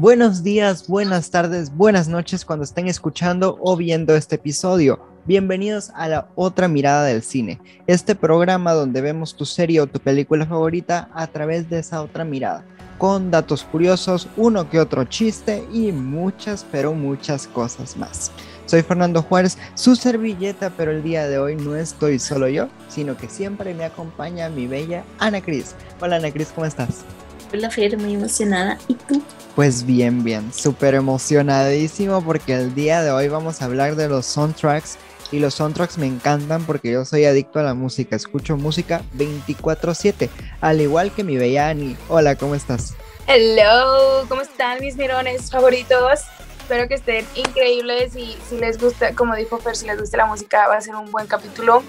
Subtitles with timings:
[0.00, 5.00] Buenos días, buenas tardes, buenas noches cuando estén escuchando o viendo este episodio.
[5.24, 9.98] Bienvenidos a la otra mirada del cine, este programa donde vemos tu serie o tu
[9.98, 12.64] película favorita a través de esa otra mirada,
[12.96, 18.30] con datos curiosos, uno que otro chiste y muchas, pero muchas cosas más.
[18.66, 23.16] Soy Fernando Juárez, su servilleta, pero el día de hoy no estoy solo yo, sino
[23.16, 25.74] que siempre me acompaña mi bella Ana Cris.
[26.00, 27.04] Hola Ana Cris, ¿cómo estás?
[27.50, 28.76] Hola Fer, muy emocionada.
[28.88, 29.22] ¿Y tú?
[29.54, 34.26] Pues bien, bien, súper emocionadísimo porque el día de hoy vamos a hablar de los
[34.26, 34.98] soundtracks
[35.32, 40.28] y los soundtracks me encantan porque yo soy adicto a la música, escucho música 24/7,
[40.60, 41.96] al igual que mi bella Ani.
[42.08, 42.94] Hola, ¿cómo estás?
[43.26, 46.20] Hello, ¿cómo están mis mirones favoritos?
[46.60, 50.26] Espero que estén increíbles y si les gusta, como dijo Fer, si les gusta la
[50.26, 51.82] música va a ser un buen capítulo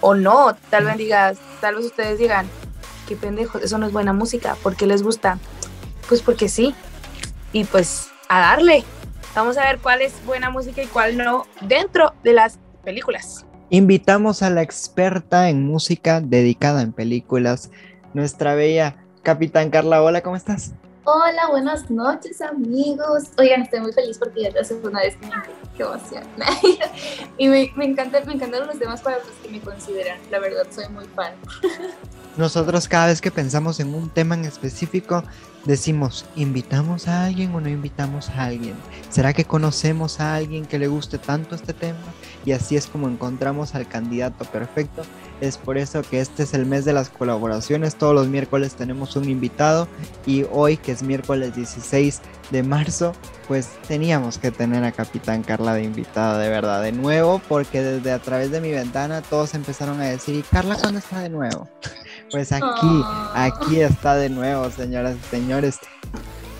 [0.00, 2.48] o no, tal vez digas, tal vez ustedes digan,
[3.06, 5.38] qué pendejos, eso no es buena música, ¿por qué les gusta?
[6.08, 6.74] Pues porque sí,
[7.52, 8.84] y pues a darle.
[9.34, 13.46] Vamos a ver cuál es buena música y cuál no dentro de las películas.
[13.70, 17.70] Invitamos a la experta en música dedicada en películas,
[18.12, 20.02] nuestra bella Capitán Carla.
[20.02, 20.72] Hola, ¿cómo estás?
[21.04, 23.24] Hola, buenas noches amigos.
[23.36, 25.32] Oigan, estoy muy feliz porque ya la segunda vez que me
[25.76, 26.22] qué emoción.
[27.38, 30.20] y me, me, encanta, me encantan los temas para los que me consideran.
[30.30, 31.32] La verdad, soy muy fan.
[32.36, 35.24] Nosotros cada vez que pensamos en un tema en específico,
[35.64, 38.76] decimos, ¿invitamos a alguien o no invitamos a alguien?
[39.10, 41.98] ¿Será que conocemos a alguien que le guste tanto este tema?
[42.44, 45.02] Y así es como encontramos al candidato perfecto.
[45.40, 47.96] Es por eso que este es el mes de las colaboraciones.
[47.96, 49.88] Todos los miércoles tenemos un invitado
[50.26, 53.12] y hoy que es miércoles 16 de marzo,
[53.48, 58.12] pues teníamos que tener a Capitán Carla de invitada de verdad de nuevo porque desde
[58.12, 61.68] a través de mi ventana todos empezaron a decir, ¿y Carla cuándo está de nuevo?
[62.30, 63.02] Pues aquí,
[63.34, 65.78] aquí está de nuevo, señoras y señores.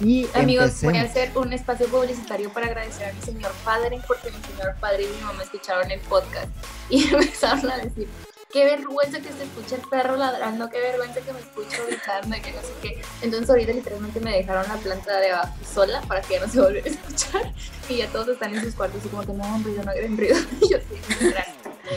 [0.05, 4.31] Y Amigos, voy a hacer un espacio publicitario para agradecer a mi señor padre, porque
[4.31, 6.49] mi señor padre y mi mamá escucharon el podcast
[6.91, 8.09] y empezaron a decir,
[8.53, 12.53] qué vergüenza que se escuche el perro ladrando, qué vergüenza que me escucho gritando que
[12.53, 13.03] no sé qué.
[13.23, 16.87] Entonces ahorita literalmente me dejaron la planta de abajo sola para que no se volviera
[16.87, 17.53] a escuchar
[17.89, 20.37] y ya todos están en sus cuartos y como que no ruido, no hagan ruido.
[20.61, 21.33] Y yo sí,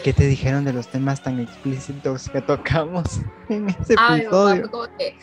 [0.03, 4.69] ¿Qué te dijeron de los temas tan explícitos que tocamos en ese episodio?
[4.69, 5.17] como que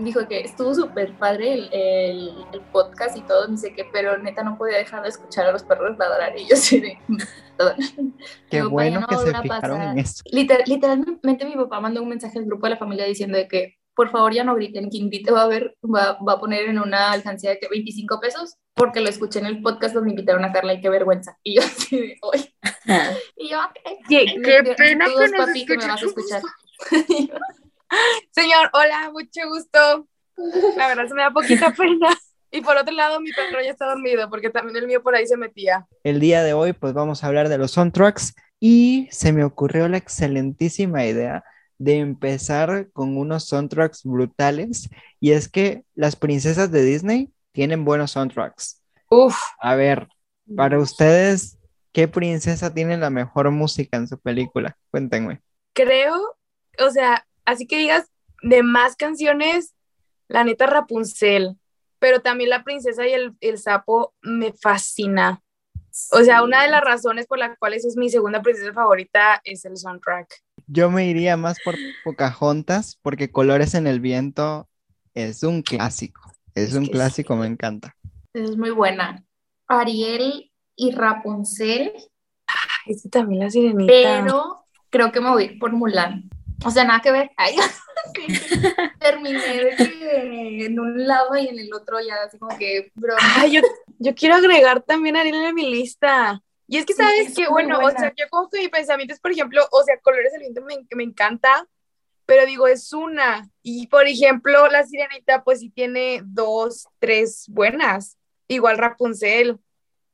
[0.00, 4.58] dijo que estuvo súper padre el, el, podcast y todo, dice que, pero neta no
[4.58, 6.98] podía dejar de escuchar a los perros ladrar y yo sí de...
[8.50, 10.22] Qué bueno que se fijaron en eso.
[10.30, 14.10] literalmente mi papá mandó un mensaje al grupo de la familia diciendo de que por
[14.10, 17.10] favor ya no griten, quien grite va a ver, va, va, a poner en una
[17.10, 20.80] alcancía de 25 pesos, porque lo escuché en el podcast donde invitaron a Carla y
[20.80, 21.36] qué vergüenza.
[21.42, 22.54] Y yo así de hoy.
[23.36, 23.58] y yo,
[24.08, 26.42] ¿Qué, qué pena que, papi, que me vas a escuchar.
[28.30, 30.06] Señor, hola, mucho gusto.
[30.76, 32.16] La verdad se me da poquita pena.
[32.52, 35.26] Y por otro lado, mi perro ya está dormido porque también el mío por ahí
[35.26, 35.88] se metía.
[36.04, 39.88] El día de hoy, pues vamos a hablar de los soundtracks y se me ocurrió
[39.88, 41.42] la excelentísima idea
[41.78, 44.90] de empezar con unos soundtracks brutales
[45.20, 48.82] y es que las princesas de Disney tienen buenos soundtracks.
[49.10, 49.36] Uf.
[49.60, 50.08] A ver,
[50.56, 51.58] para ustedes,
[51.92, 54.76] ¿qué princesa tiene la mejor música en su película?
[54.90, 55.40] Cuéntenme.
[55.72, 56.36] Creo,
[56.78, 58.06] o sea, así que digas
[58.42, 59.74] de más canciones,
[60.26, 61.56] la neta Rapunzel,
[61.98, 65.42] pero también la princesa y el, el sapo me fascina.
[66.12, 69.64] O sea, una de las razones por las cuales es mi segunda princesa favorita es
[69.64, 70.28] el soundtrack.
[70.70, 74.68] Yo me iría más por Pocahontas porque Colores en el Viento
[75.14, 76.30] es un clásico.
[76.54, 77.96] Es, un clásico, me encanta.
[78.34, 79.24] Es muy buena.
[79.66, 81.92] Ariel y Rapunzel.
[82.86, 83.90] Ese también la sirenita.
[83.90, 86.28] Pero creo que me voy por Mulan.
[86.64, 87.30] O sea, nada que ver.
[87.36, 87.56] Ay,
[89.00, 92.92] terminé de en un lado y en el otro ya así como que
[93.36, 93.62] Ay, yo,
[93.98, 96.42] yo quiero agregar también a Ariel a mi lista.
[96.68, 99.32] Y es que sabes que, bueno, o sea, yo como que mi pensamiento es, por
[99.32, 101.66] ejemplo, o sea, Colores del Viento me, me encanta,
[102.26, 103.50] pero digo, es una.
[103.62, 108.18] Y por ejemplo, La Sirenita, pues sí tiene dos, tres buenas.
[108.48, 109.58] Igual Rapunzel,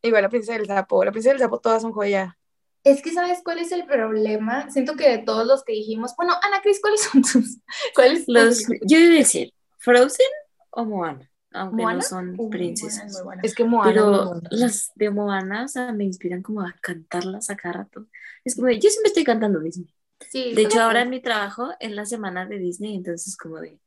[0.00, 1.04] igual La Princesa del Sapo.
[1.04, 2.38] La Princesa del Sapo todas son joya.
[2.84, 4.70] Es que, ¿sabes cuál es el problema?
[4.70, 7.58] Siento que de todos los que dijimos, bueno, Ana Cris, ¿cuáles son tus?
[7.96, 8.62] ¿Cuáles los?
[8.82, 10.26] Yo iba a decir, ¿Frozen
[10.70, 11.28] o Moana?
[11.54, 13.22] Aunque no son princesas.
[13.42, 13.92] es que Moana.
[13.92, 18.06] Pero las de Moana, o sea, me inspiran como a cantarlas a cada rato.
[18.44, 19.94] Es como, yo siempre estoy cantando Disney.
[20.20, 23.78] Sí, de hecho, ahora en mi trabajo es la semana de Disney, entonces como de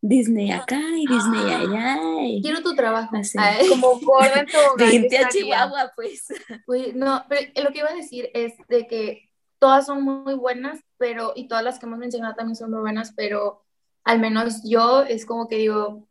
[0.00, 1.98] Disney acá y Disney ah, allá.
[2.42, 3.16] Quiero tu trabajo.
[3.16, 3.38] Así.
[3.70, 6.26] como gorda en Vente a Chihuahua, pues.
[6.66, 6.94] pues.
[6.94, 11.32] No, pero lo que iba a decir es de que todas son muy buenas, pero,
[11.34, 13.64] y todas las que hemos mencionado también son muy buenas, pero
[14.04, 16.06] al menos yo es como que digo,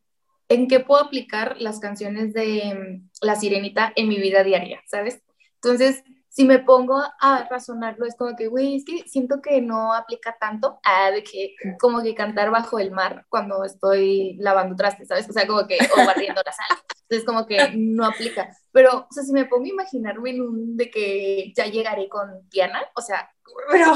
[0.53, 4.81] ¿en qué puedo aplicar las canciones de mm, La Sirenita en mi vida diaria?
[4.85, 5.21] ¿Sabes?
[5.55, 9.94] Entonces, si me pongo a razonarlo, es como que, güey, es que siento que no
[9.94, 15.07] aplica tanto a de que, como que cantar bajo el mar cuando estoy lavando trastes,
[15.07, 15.29] ¿sabes?
[15.29, 16.77] O sea, como que, o barriendo la sal.
[17.03, 18.50] Entonces, como que no aplica.
[18.71, 23.01] Pero, o sea, si me pongo a imaginarme de que ya llegaré con Tiana, o
[23.01, 23.31] sea,
[23.71, 23.94] pero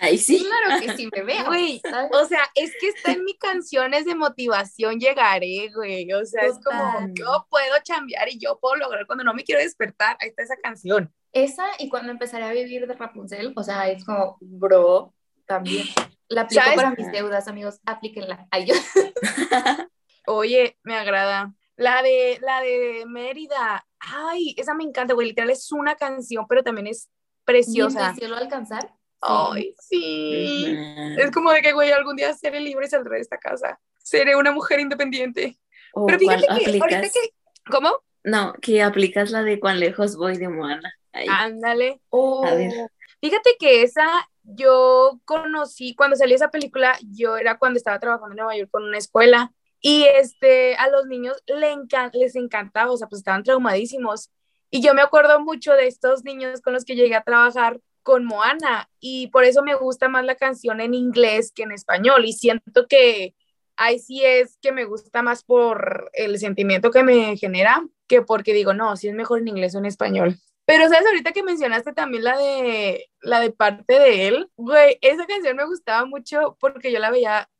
[0.00, 0.44] Ahí sí.
[0.44, 1.46] Claro que sí me veo.
[1.46, 1.80] Güey,
[2.12, 6.12] o sea, es que está en mis canciones de motivación llegaré, güey.
[6.12, 9.60] O sea, es como yo puedo chambear y yo puedo lograr cuando no me quiero
[9.60, 10.16] despertar.
[10.20, 11.12] Ahí está esa canción.
[11.32, 15.14] Esa y cuando empezaré a vivir de Rapunzel, o sea, es como, bro,
[15.46, 15.86] también.
[16.28, 18.46] La aplico para mis deudas, amigos, aplíquenla.
[18.50, 18.74] Ay, yo.
[20.26, 21.54] Oye, me agrada.
[21.76, 26.62] La de, la de Mérida, ay, esa me encanta, güey, literal es una canción, pero
[26.62, 27.10] también es
[27.44, 28.12] preciosa.
[28.12, 28.94] ¿Y cielo alcanzar?
[29.22, 30.76] Ay, sí.
[31.16, 33.80] Es como de que, güey, algún día seré libre y saldré de esta casa.
[33.98, 35.58] Seré una mujer independiente.
[36.06, 37.34] Pero fíjate que, ahorita que,
[37.70, 37.90] ¿cómo?
[38.24, 40.92] No, que aplicas la de cuán lejos voy de Moana.
[41.12, 42.00] Ándale.
[42.10, 42.72] A ver.
[42.80, 42.88] Oh.
[43.20, 48.38] Fíjate que esa yo conocí, cuando salió esa película, yo era cuando estaba trabajando en
[48.38, 51.76] Nueva York con una escuela y este, a los niños le
[52.14, 54.30] les encantaba, o sea, pues estaban traumadísimos.
[54.70, 58.24] Y yo me acuerdo mucho de estos niños con los que llegué a trabajar con
[58.24, 62.32] Moana y por eso me gusta más la canción en inglés que en español y
[62.32, 63.34] siento que
[63.76, 68.52] ahí sí es que me gusta más por el sentimiento que me genera que porque
[68.52, 70.36] digo, no, sí es mejor en inglés o en español.
[70.64, 75.26] Pero sabes, ahorita que mencionaste también la de la de parte de él, güey, esa
[75.26, 77.50] canción me gustaba mucho porque yo la veía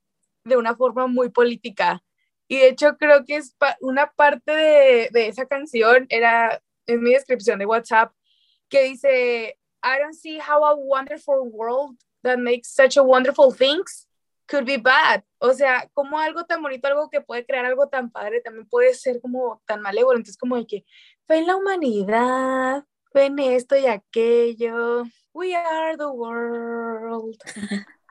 [0.45, 2.03] de una forma muy política.
[2.49, 7.13] Y de hecho creo que es una parte de, de esa canción era en mi
[7.13, 8.13] descripción de WhatsApp
[8.69, 14.07] que dice I don't see how a wonderful world that makes such a wonderful things
[14.47, 15.25] could be bad.
[15.39, 18.95] O sea, como algo tan bonito, algo que puede crear algo tan padre, también puede
[18.95, 20.19] ser como tan malévolo.
[20.19, 20.85] Entonces, como de que
[21.27, 25.05] fe en la humanidad, fe en esto y aquello.
[25.33, 27.37] We are the world.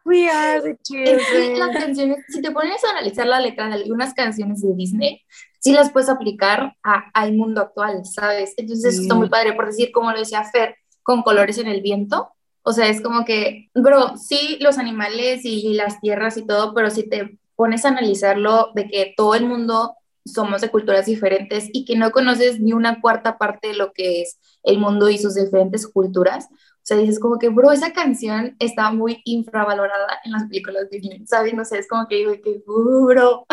[0.03, 1.59] We are the children.
[1.59, 5.21] las canciones, si te pones a analizar la letra de algunas canciones de Disney,
[5.59, 8.55] sí las puedes aplicar a, al mundo actual, ¿sabes?
[8.57, 11.81] Entonces, eso está muy padre, por decir, como lo decía Fer, con colores en el
[11.81, 12.29] viento.
[12.63, 16.89] O sea, es como que, bro, sí, los animales y las tierras y todo, pero
[16.89, 19.95] si te pones a analizarlo de que todo el mundo
[20.25, 24.21] somos de culturas diferentes y que no conoces ni una cuarta parte de lo que
[24.21, 26.47] es el mundo y sus diferentes culturas.
[26.51, 30.99] O sea, dices como que, bro, esa canción está muy infravalorada en las películas de
[30.99, 31.53] Disney, ¿sabes?
[31.53, 33.45] No sé, es como que digo que, uh, bro.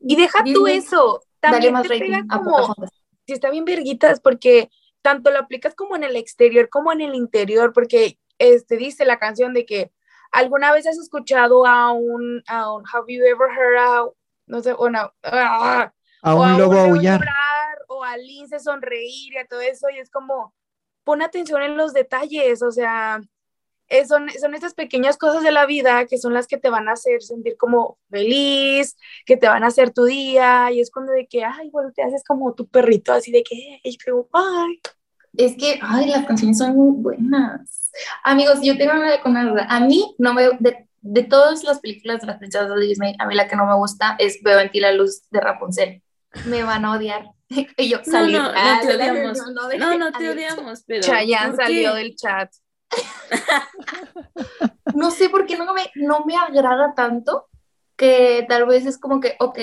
[0.00, 2.74] Y deja tú eso, también más te pega como,
[3.26, 4.68] si está bien verguitas, porque
[5.02, 9.18] tanto lo aplicas como en el exterior como en el interior, porque este, dice la
[9.18, 9.92] canción de que
[10.30, 14.04] alguna vez has escuchado a un, a un have you ever heard a,
[14.46, 17.20] no sé, una, ah, a un lobo aullar.
[17.88, 20.54] O a lince sonreír y a todo eso, y es como,
[21.04, 23.20] pon atención en los detalles, o sea,
[24.06, 26.92] son, son estas pequeñas cosas de la vida que son las que te van a
[26.92, 28.96] hacer sentir como feliz,
[29.26, 32.02] que te van a hacer tu día, y es cuando de que, ay, bueno, te
[32.02, 33.80] haces como tu perrito, así de que,
[34.32, 34.80] ay.
[35.36, 37.90] Es que, ay, las canciones son muy buenas.
[38.24, 39.66] Amigos, yo tengo una, una duda.
[39.68, 43.26] A mí, no me, de, de todas las películas de las princesas de Disney, a
[43.26, 46.02] mí la que no me gusta es Veo en ti la luz de Rapunzel.
[46.46, 47.26] Me van a odiar.
[47.76, 48.32] y yo salí.
[48.32, 49.38] No, no, no te odiamos.
[49.78, 51.02] No, no, te odiamos, pero.
[51.02, 52.50] Chayanne salió del chat.
[54.94, 57.48] no sé por qué no me, no me agrada tanto
[57.96, 59.58] que tal vez es como que, ok,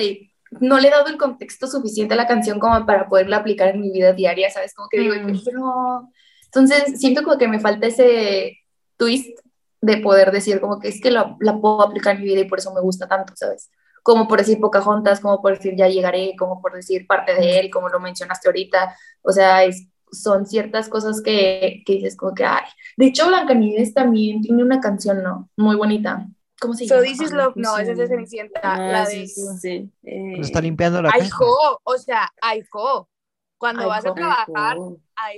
[0.60, 3.80] no le he dado el contexto suficiente a la canción como para poderla aplicar en
[3.80, 4.74] mi vida diaria, ¿sabes?
[4.74, 5.14] Como que digo,
[5.52, 6.10] no.
[6.46, 8.58] Entonces, siento como que me falta ese
[8.96, 9.38] twist
[9.80, 12.48] de poder decir como que es que la, la, puedo aplicar en mi vida y
[12.48, 13.70] por eso me gusta tanto, ¿sabes?
[14.02, 17.70] Como por decir Pocahontas, como por decir Ya llegaré, como por decir parte de él,
[17.70, 18.96] como lo mencionaste ahorita.
[19.22, 22.64] O sea, es, son ciertas cosas que, que dices como que, ay.
[22.96, 25.48] De hecho, Blancanieves también tiene una canción, ¿no?
[25.56, 26.26] Muy bonita.
[26.60, 27.00] ¿Cómo se llama?
[27.00, 29.26] So This is Love, no, esa es de Cenicienta, ah, la de...
[29.26, 29.90] Sí, sí.
[30.02, 30.40] Eh...
[30.40, 31.36] está limpiando la casa.
[31.84, 32.30] o sea,
[32.70, 33.08] jo.
[33.56, 34.76] Cuando vas a trabajar,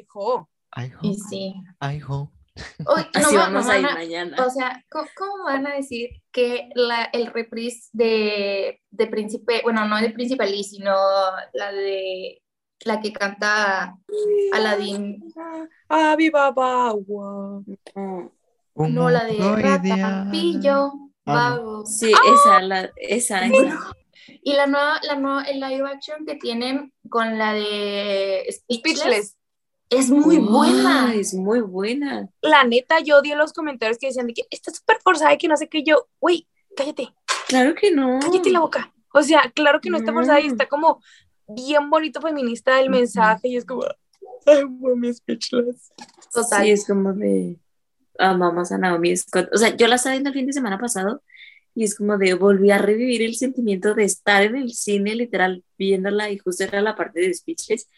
[0.09, 0.49] jo.
[1.03, 1.55] Y sí.
[2.05, 2.31] jo.
[3.15, 4.45] Así vamos a ir mañana.
[4.45, 10.01] O sea, ¿cómo, van a decir que la, el reprise de, de Príncipe, bueno, no
[10.01, 10.95] de Príncipe Ali, sino
[11.53, 12.42] la de
[12.85, 13.99] la que canta
[14.53, 15.33] Aladdin?
[15.89, 16.53] Ah, viva
[18.75, 20.93] No, la de Rata, Pillo,
[21.25, 23.43] Ah, sí, esa, la, esa,
[24.43, 29.37] Y la nueva, la nueva, el live action que tienen con la de Speechless,
[29.89, 31.15] es muy buena.
[31.15, 32.29] Es muy buena.
[32.41, 35.49] La neta, yo odio los comentarios que decían de que está súper forzada y que
[35.49, 37.15] no sé qué yo, uy, cállate.
[37.47, 38.19] Claro que no.
[38.21, 38.93] Cállate la boca.
[39.13, 41.03] O sea, claro que no está forzada y está como
[41.49, 43.85] bien bonito feminista el mensaje y es como,
[44.47, 45.93] ay, mami, speechless.
[46.33, 46.65] Total.
[46.65, 47.59] Sí, es como de,
[48.19, 49.49] amamos a Naomi Scott.
[49.53, 51.23] O sea, yo la estaba viendo el fin de semana pasado
[51.75, 55.65] y es como de, volví a revivir el sentimiento de estar en el cine, literal,
[55.79, 57.89] viéndola y justo era la parte de speechless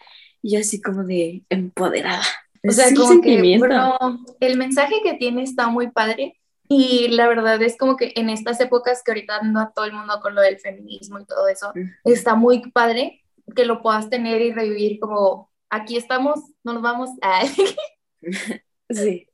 [0.43, 2.25] y así como de empoderada.
[2.67, 3.99] O sea, como que, bueno,
[4.41, 8.59] el mensaje que tiene está muy padre y la verdad es como que en estas
[8.61, 11.73] épocas que ahorita anda todo el mundo con lo del feminismo y todo eso,
[12.05, 13.24] está muy padre
[13.55, 17.43] que lo puedas tener y revivir como aquí estamos, no nos vamos a...
[18.91, 19.27] sí.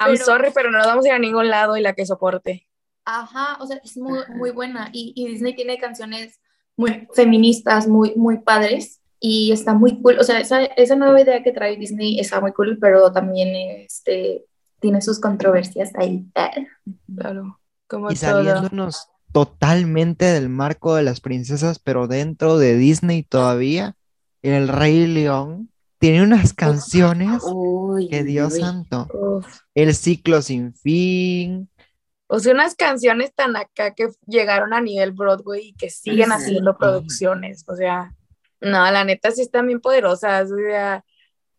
[0.00, 2.66] I'm sorry, pero no nos vamos a ir a ningún lado y la que soporte.
[3.04, 6.40] Ajá, o sea, es muy, muy buena y, y, Disney tiene canciones
[6.76, 10.18] muy feministas, muy, muy padres y está muy cool.
[10.18, 13.48] O sea, esa, esa nueva idea que trae Disney está muy cool, pero también
[13.84, 14.44] este,
[14.78, 16.26] tiene sus controversias ahí.
[17.16, 19.08] Claro, como y saliéndonos
[19.38, 23.94] totalmente del marco de las princesas, pero dentro de Disney todavía,
[24.42, 27.44] El Rey León tiene unas canciones
[28.10, 29.06] que Dios santo.
[29.76, 31.70] El ciclo sin fin.
[32.26, 36.76] O sea, unas canciones tan acá que llegaron a nivel Broadway y que siguen haciendo
[36.76, 37.64] producciones.
[37.68, 38.16] O sea,
[38.60, 40.50] no, la neta sí están bien poderosas.
[40.50, 41.04] O sea,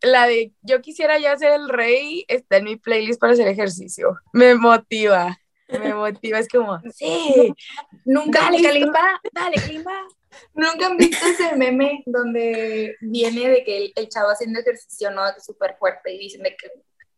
[0.02, 4.18] la de yo quisiera ya ser el rey está en mi playlist para hacer ejercicio.
[4.34, 5.40] Me motiva,
[5.78, 6.40] me motiva.
[6.40, 7.54] Es como, sí,
[8.06, 8.42] nunca.
[8.42, 10.08] Dale, Kalimba, dale, Kalimba.
[10.54, 15.24] Nunca han visto ese meme donde viene de que el, chavo haciendo ejercicio, ¿no?
[15.44, 16.70] Súper fuerte y dicen de que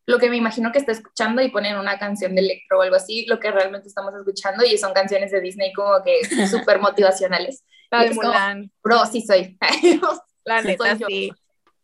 [0.06, 2.96] lo que me imagino que está escuchando y ponen una canción de electro o algo
[2.96, 7.64] así, lo que realmente estamos escuchando y son canciones de Disney como que súper motivacionales.
[7.92, 8.72] La de Mulan.
[8.84, 9.58] Bro, sí soy.
[10.44, 11.32] La neta, sí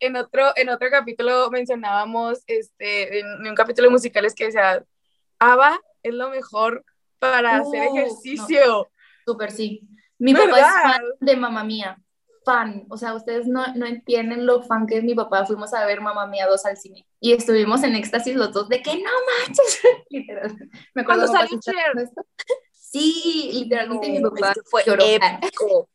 [0.00, 4.84] en otro, en otro capítulo mencionábamos, este, en, un capítulo de musicales que decía,
[5.38, 6.84] ABBA es lo mejor
[7.18, 8.88] para hacer ejercicio.
[9.26, 9.88] Súper sí.
[10.18, 11.98] Mi papá es fan de Mamá Mía,
[12.44, 12.86] fan.
[12.88, 15.46] O sea, ustedes no, no, entienden lo fan que es mi papá.
[15.46, 18.82] Fuimos a ver Mamá Mía 2 al cine y estuvimos en éxtasis los dos de
[18.82, 19.80] que no manches.
[20.10, 20.56] Literal.
[20.94, 21.60] Me acuerdo salió.
[22.72, 25.88] Sí, literalmente mi papá fue épico.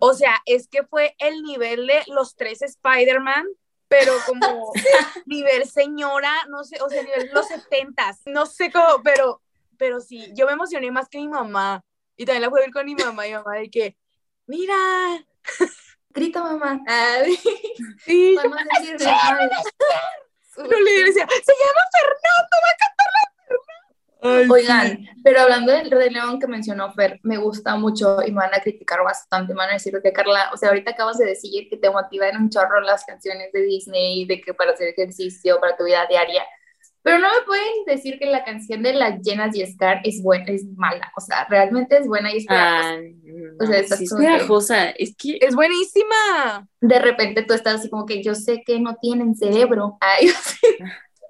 [0.00, 3.46] O sea, es que fue el nivel de los tres Spider-Man,
[3.88, 4.72] pero como
[5.26, 9.41] nivel señora, no sé, o sea, nivel los setentas, no sé cómo, pero,
[9.82, 11.84] pero sí, yo me emocioné más que mi mamá.
[12.16, 13.96] Y también la fui a ver con mi mamá y mamá de que,
[14.46, 14.76] mira.
[16.10, 16.80] Grita mamá.
[18.04, 18.36] sí.
[18.36, 18.96] Vamos a decir,
[20.56, 23.06] no le decía, se llama Fernando, va a cantar
[24.20, 28.36] la Oigan, pero hablando del Rey León que mencionó Fer, me gusta mucho y me
[28.36, 31.24] van a criticar bastante, me van a decir que Carla, o sea, ahorita acabas de
[31.24, 35.58] decir que te motivan un chorro las canciones de Disney, de que para hacer ejercicio,
[35.58, 36.44] para tu vida diaria,
[37.02, 40.44] pero no me pueden decir que la canción de las llenas y Scar es buena,
[40.46, 42.96] es mala, o sea, realmente es buena y es ah,
[43.58, 46.68] o sea, es pegajosa, es que es buenísima.
[46.80, 49.98] De repente tú estás así como que yo sé que no tienen cerebro.
[50.00, 50.30] Ay,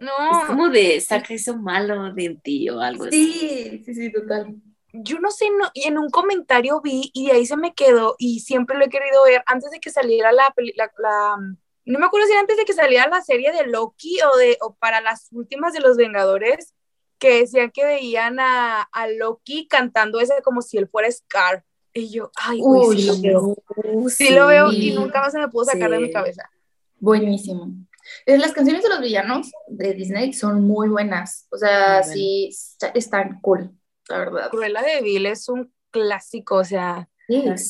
[0.00, 0.11] No.
[0.41, 3.33] Es como de saca eso malo de ti o algo así.
[3.33, 4.55] Sí, sí, sí, total.
[4.93, 8.14] Yo no sé, no, y en un comentario vi y de ahí se me quedó
[8.19, 11.37] y siempre lo he querido ver antes de que saliera la, la, la
[11.84, 14.74] no me acuerdo si antes de que saliera la serie de Loki o de o
[14.74, 16.74] para las últimas de los Vengadores
[17.18, 22.10] que decían que veían a, a Loki cantando ese como si él fuera Scar y
[22.10, 23.56] yo ay sí, lo veo.
[24.08, 26.48] sí, lo veo y nunca más se me pudo sacar de mi cabeza
[26.98, 27.68] buenísimo
[28.26, 31.46] las canciones de los villanos de Disney son muy buenas.
[31.50, 32.50] O sea, sí,
[32.94, 33.70] están cool,
[34.08, 34.50] la verdad.
[34.50, 37.08] Cruella de Vil es un clásico, o sea.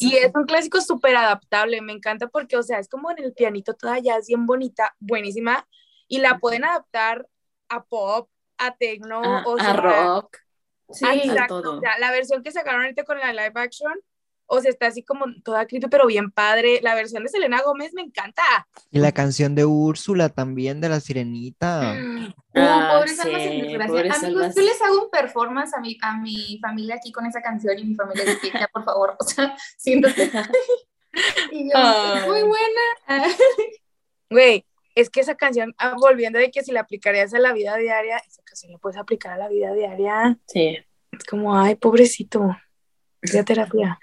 [0.01, 3.33] Y es un clásico súper adaptable, me encanta porque, o sea, es como en el
[3.33, 5.67] pianito toda es bien bonita, buenísima,
[6.09, 7.27] y la pueden adaptar
[7.69, 8.29] a pop,
[8.59, 10.39] a techno, o a rock.
[10.91, 11.77] Sí, exacto.
[11.77, 13.95] O sea, la versión que sacaron ahorita con la live action
[14.55, 16.81] o sea, está así como toda creepy, pero bien padre.
[16.83, 18.43] La versión de Selena Gómez me encanta.
[18.91, 21.97] Y la canción de Úrsula también, de la sirenita.
[21.97, 24.29] Uh, ah, pobres almas en desgracia.
[24.29, 27.79] Amigos, yo les hago un performance a mi, a mi familia aquí con esa canción
[27.79, 30.31] y mi familia dice, ya, por favor, o sea, siéntate.
[31.51, 32.83] y yo, muy buena.
[34.29, 37.75] Güey, es que esa canción, ah, volviendo de que si la aplicarías a la vida
[37.79, 40.39] diaria, esa canción la puedes aplicar a la vida diaria.
[40.47, 40.77] Sí.
[41.11, 42.55] Es como, ay, pobrecito,
[43.23, 43.99] ya terapia.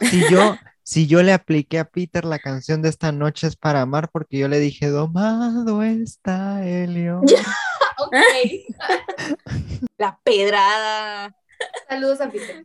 [0.00, 3.80] Si yo, si yo le apliqué a Peter la canción de esta noche es para
[3.80, 7.20] amar, porque yo le dije, domado está Helio.
[7.98, 8.16] ok.
[9.96, 11.34] La pedrada.
[11.88, 12.64] Saludos a Peter.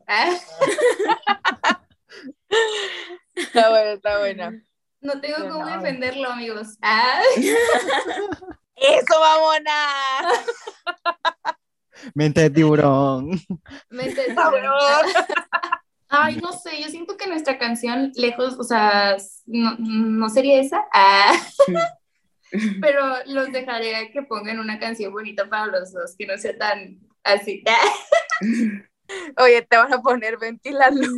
[3.36, 4.64] está buena, está buena.
[5.02, 6.78] No tengo cómo defenderlo, amigos.
[8.76, 9.74] ¡Eso, mamona!
[12.14, 13.32] Mente de tiburón.
[13.90, 15.06] Mente de tiburón.
[16.10, 20.84] Ay, no sé, yo siento que nuestra canción lejos, o sea, no, no sería esa,
[20.92, 21.34] ah.
[22.82, 27.00] pero los dejaré que pongan una canción bonita para los dos, que no sea tan
[27.24, 27.64] así.
[29.38, 31.08] Oye, te van a poner ventilando.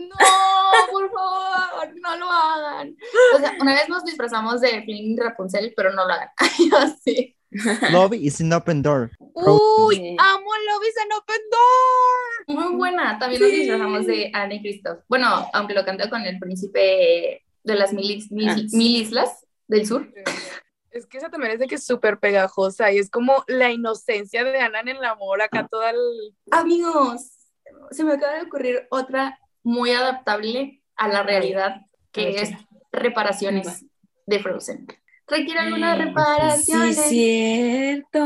[0.00, 2.96] No, por favor, no lo hagan.
[3.34, 6.28] O sea, una vez nos disfrazamos de Flynn Rapunzel, pero no lo hagan.
[6.76, 7.36] Así.
[7.90, 9.10] Love is an open door.
[9.34, 12.60] Uy, amo Love is an open door.
[12.60, 13.18] Muy buena.
[13.18, 15.00] También nos disfrazamos de Anne y Christoph.
[15.08, 20.12] Bueno, aunque lo cantó con el príncipe de las mil, ah, mil islas del sur.
[20.90, 24.42] Es que esa también es de que es súper pegajosa y es como la inocencia
[24.42, 25.98] de Ana en el amor, acá toda el...
[26.50, 27.30] Amigos,
[27.92, 32.50] se me acaba de ocurrir otra muy adaptable a la realidad, que es
[32.90, 33.86] reparaciones
[34.26, 34.86] de Frozen.
[35.30, 36.92] ¿Requiere alguna reparación?
[36.94, 38.18] Sí, cierto.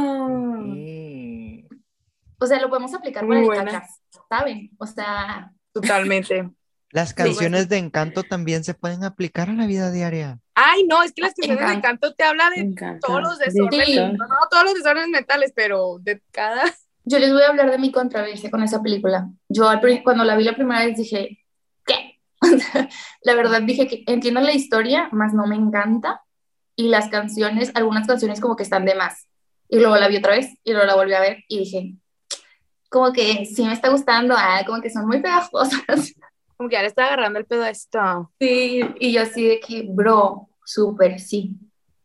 [2.38, 3.82] O sea, lo podemos aplicar para el
[4.28, 4.70] ¿saben?
[4.78, 5.52] O sea...
[5.73, 6.50] Totalmente.
[6.90, 10.38] Las canciones de encanto también se pueden aplicar a la vida diaria.
[10.54, 14.26] Ay, no, es que las canciones de encanto te hablan de todos los desórdenes, no,
[14.49, 16.62] todos los desórdenes mentales, pero de cada...
[17.04, 19.28] Yo les voy a hablar de mi controversia con esa película.
[19.49, 19.68] Yo
[20.04, 21.44] cuando la vi la primera vez dije,
[21.84, 22.20] ¿qué?
[23.23, 26.23] la verdad dije que entiendo la historia, más no me encanta.
[26.76, 29.28] Y las canciones, algunas canciones como que están de más.
[29.69, 31.95] Y luego la vi otra vez y luego la volví a ver y dije,
[32.88, 35.83] como que sí me está gustando, ah, como que son muy pegajosas.
[36.57, 38.31] Como que ya le está agarrando el pedo a esto.
[38.38, 41.50] Sí, y yo así de que, bro, súper sí.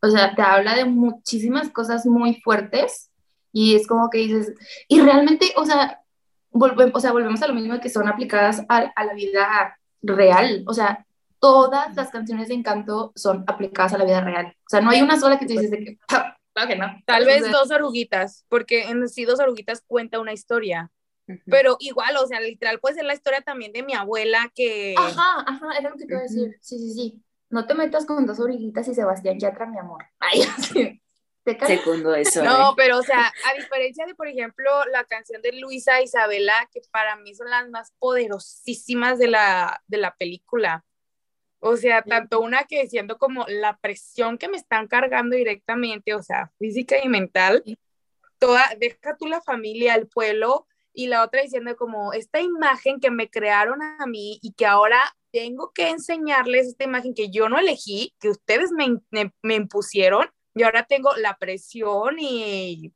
[0.02, 3.12] O sea, te habla de muchísimas cosas muy fuertes
[3.54, 4.54] y es como que dices,
[4.88, 6.02] y realmente, o sea,
[6.50, 10.64] volvemos, o sea, volvemos a lo mismo que son aplicadas a, a la vida real.
[10.66, 11.06] O sea,
[11.40, 14.48] todas las canciones de encanto son aplicadas a la vida real.
[14.48, 16.88] O sea, no hay una sola que te dices de que, claro que no.
[17.06, 20.92] Tal vez dos oruguitas, porque en sí dos oruguitas cuenta una historia.
[21.46, 24.96] Pero igual, o sea, literal puede ser la historia también de mi abuela que...
[24.98, 26.58] Ajá, ajá, era lo que te iba a decir.
[26.60, 27.24] Sí, sí, sí.
[27.52, 30.06] No te metas con dos orillitas y Sebastián Yatra, mi amor.
[30.20, 31.00] Ay, así.
[31.66, 32.44] Segundo eso.
[32.44, 32.74] No, ¿eh?
[32.78, 37.16] pero o sea, a diferencia de, por ejemplo, la canción de Luisa Isabela, que para
[37.16, 40.86] mí son las más poderosísimas de la, de la película.
[41.60, 46.24] O sea, tanto una que siendo como la presión que me están cargando directamente, o
[46.24, 47.64] sea, física y mental,
[48.38, 50.68] toda, deja tú la familia, el pueblo,
[51.00, 55.00] y la otra diciendo como esta imagen que me crearon a mí y que ahora
[55.32, 59.00] tengo que enseñarles esta imagen que yo no elegí, que ustedes me,
[59.42, 62.92] me, impusieron y ahora tengo la presión y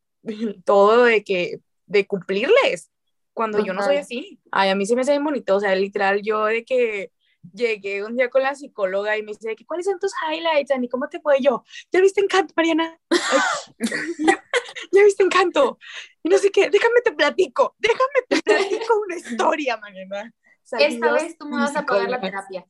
[0.66, 2.92] todo de que de cumplirles
[3.32, 4.38] cuando yo no soy así.
[4.52, 7.13] Ay, a mí se me hace muy bonito, o sea, literal yo de que
[7.52, 10.88] llegué un día con la psicóloga y me dice, ¿cuáles son tus highlights, Ani?
[10.90, 11.64] ¿Cómo te fue yo?
[11.92, 13.00] ¿Ya viste Encanto, Mariana?
[14.92, 15.78] ¿Ya viste Encanto?
[16.24, 20.34] Y no sé qué, déjame te platico, déjame te platico una historia, Mariana.
[20.72, 22.66] Esta vez tú me vas a pagar la terapia.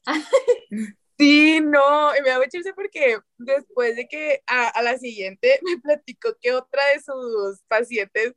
[1.18, 5.80] Sí, no, y me da mucha porque después de que a, a, la siguiente me
[5.80, 8.34] platicó que otra de sus pacientes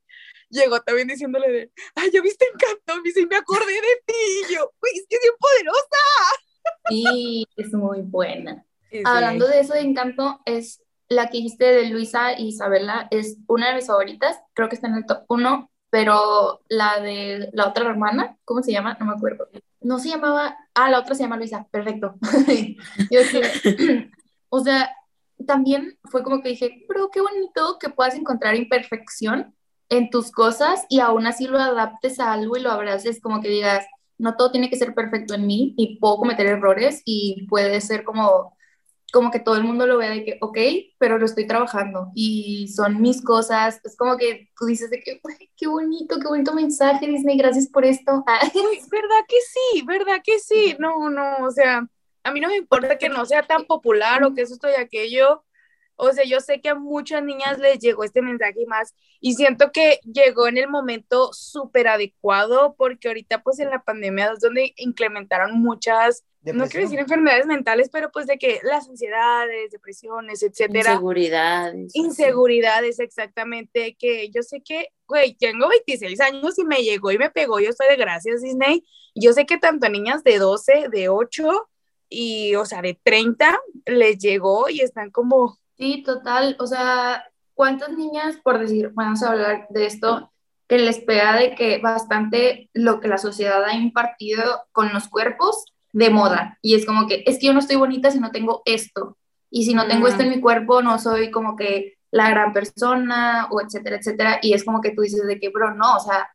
[0.51, 3.03] llegó también diciéndole de, ay, ¿ya viste Encanto?
[3.05, 4.15] Y me acordé de ti.
[4.49, 5.97] Y yo, uy, es que es bien poderosa.
[6.89, 8.65] Sí, es muy buena.
[9.05, 13.69] Hablando de eso de Encanto, es la que dijiste de Luisa e Isabela, es una
[13.69, 14.39] de mis favoritas.
[14.55, 18.73] Creo que está en el top uno, pero la de la otra hermana, ¿cómo se
[18.73, 18.97] llama?
[18.99, 19.49] No me acuerdo.
[19.81, 22.15] No se llamaba, ah, la otra se llama Luisa, perfecto.
[23.11, 23.21] yo
[24.49, 24.91] o sea,
[25.47, 29.55] también fue como que dije, pero qué bonito que puedas encontrar imperfección
[29.89, 33.49] en tus cosas y aún así lo adaptes a algo y lo abraces, como que
[33.49, 33.87] digas,
[34.19, 38.05] no todo tiene que ser perfecto en mí y puedo cometer errores y puede ser
[38.05, 38.57] como,
[39.13, 40.59] como que todo el mundo lo vea de que, ok,
[40.99, 43.81] pero lo estoy trabajando y son mis cosas.
[43.85, 45.21] Es como que tú dices de que,
[45.57, 48.25] qué bonito, qué bonito mensaje, Disney, gracias por esto.
[48.91, 49.83] ¿Verdad que sí?
[49.87, 50.77] ¿Verdad que sí?
[50.79, 51.87] No, no, o sea,
[52.25, 55.45] a mí no me importa que no sea tan popular o que eso estoy aquello
[55.97, 59.35] o sea, yo sé que a muchas niñas les llegó este mensaje y más, y
[59.35, 64.41] siento que llegó en el momento súper adecuado, porque ahorita pues en la pandemia es
[64.41, 70.43] donde implementaron muchas, no quiero decir enfermedades mentales, pero pues de que las ansiedades, depresiones,
[70.43, 70.93] etcétera.
[70.93, 71.97] Inseguridades.
[71.97, 77.31] Inseguridades, exactamente, que yo sé que, güey, tengo 26 años y me llegó y me
[77.31, 81.09] pegó, yo estoy de gracias Disney, yo sé que tanto a niñas de 12, de
[81.09, 81.69] 8
[82.09, 86.57] y, o sea, de 30 les llegó y están como Sí, total.
[86.59, 90.33] O sea, ¿cuántas niñas, por decir, vamos a hablar de esto,
[90.69, 95.67] que les pega de que bastante lo que la sociedad ha impartido con los cuerpos
[95.93, 96.59] de moda?
[96.63, 99.17] Y es como que, es que yo no estoy bonita si no tengo esto.
[99.51, 103.49] Y si no tengo esto en mi cuerpo, no soy como que la gran persona,
[103.51, 104.39] o etcétera, etcétera.
[104.43, 106.29] Y es como que tú dices de que, bro, no, o sea,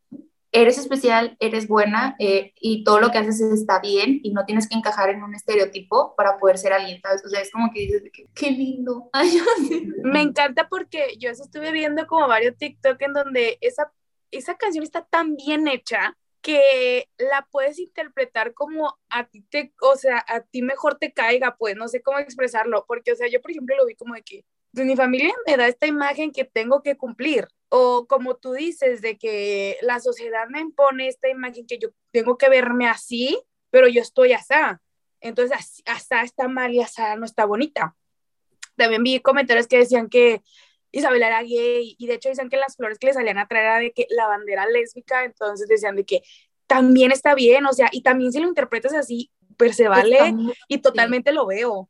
[0.52, 4.68] eres especial, eres buena eh, y todo lo que haces está bien y no tienes
[4.68, 7.24] que encajar en un estereotipo para poder ser alguien, ¿sabes?
[7.24, 8.02] O sea, es como que dices,
[8.34, 9.10] qué, lindo.
[10.04, 13.90] Me encanta porque yo estuve viendo como varios TikTok en donde esa,
[14.30, 19.96] esa canción está tan bien hecha que la puedes interpretar como a ti te, o
[19.96, 23.40] sea, a ti mejor te caiga, pues no sé cómo expresarlo, porque, o sea, yo
[23.40, 26.44] por ejemplo lo vi como de que de mi familia me da esta imagen que
[26.44, 31.66] tengo que cumplir, o como tú dices, de que la sociedad me impone esta imagen
[31.66, 34.52] que yo tengo que verme así, pero yo estoy así.
[35.22, 37.96] Entonces, hasta está mal y hasta no está bonita.
[38.76, 40.42] También vi comentarios que decían que
[40.90, 43.64] Isabel era gay y de hecho decían que las flores que le salían a traer
[43.64, 46.20] era de que la bandera lésbica, entonces decían de que
[46.66, 50.18] también está bien, o sea, y también si lo interpretas así, pues se vale
[50.68, 51.88] y totalmente lo veo.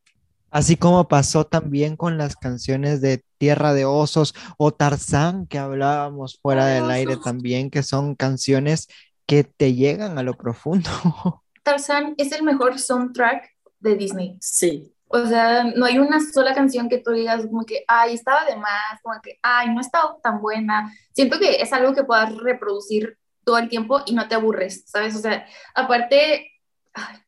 [0.52, 6.38] Así como pasó también con las canciones de Tierra de Osos o Tarzán, que hablábamos
[6.42, 8.86] fuera del aire también, que son canciones
[9.26, 10.90] que te llegan a lo profundo.
[11.62, 13.48] Tarzán es el mejor soundtrack
[13.80, 14.36] de Disney.
[14.42, 14.94] Sí.
[15.08, 18.56] O sea, no hay una sola canción que tú digas como que, ay, estaba de
[18.56, 20.92] más, como que, ay, no estaba tan buena.
[21.14, 25.16] Siento que es algo que puedas reproducir todo el tiempo y no te aburres, ¿sabes?
[25.16, 26.50] O sea, aparte,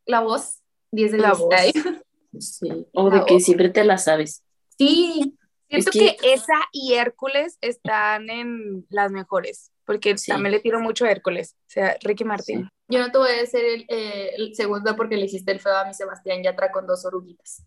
[0.04, 0.60] la voz,
[0.92, 1.48] 10 de la voz.
[2.40, 4.42] Sí, o de que siempre te la sabes.
[4.78, 5.36] Sí,
[5.68, 6.16] siento que...
[6.22, 11.70] esa y Hércules están en las mejores, porque también le tiro mucho a Hércules, o
[11.70, 12.68] sea, Ricky Martín.
[12.88, 15.86] Yo no te voy a decir el, eh, segundo porque le hiciste el feo a
[15.86, 17.62] mi Sebastián Yatra con dos oruguitas.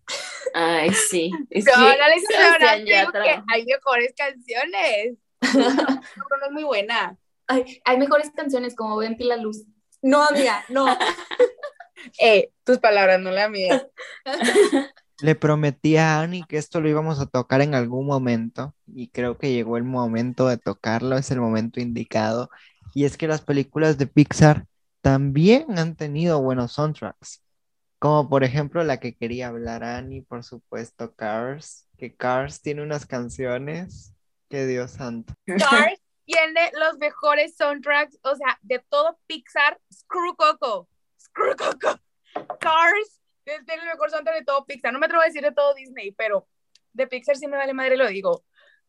[0.53, 1.31] Ay, sí.
[1.49, 3.23] Es no, no le Sebastián Yatra.
[3.23, 5.17] Que hay mejores canciones.
[5.53, 7.17] no, es muy buena.
[7.47, 9.63] Ay, hay mejores canciones como Vente la luz.
[10.01, 10.85] No, amiga, no.
[12.19, 13.87] Eh, tus palabras, no la mía.
[15.19, 19.37] Le prometí a Annie que esto lo íbamos a tocar en algún momento y creo
[19.39, 22.51] que llegó el momento de tocarlo, es el momento indicado.
[22.93, 24.65] Y es que las películas de Pixar
[25.01, 27.41] también han tenido buenos soundtracks,
[27.97, 33.07] como por ejemplo la que quería hablar Annie, por supuesto, Cars, que Cars tiene unas
[33.07, 34.13] canciones
[34.49, 35.33] que Dios santo.
[35.45, 40.87] Cars tiene los mejores soundtracks, o sea, de todo Pixar, Screw Coco.
[42.59, 44.93] Cars es el mejor soundtrack de todo Pixar.
[44.93, 46.47] No me atrevo a decir de todo Disney, pero
[46.93, 48.43] de Pixar sí me vale madre, lo digo.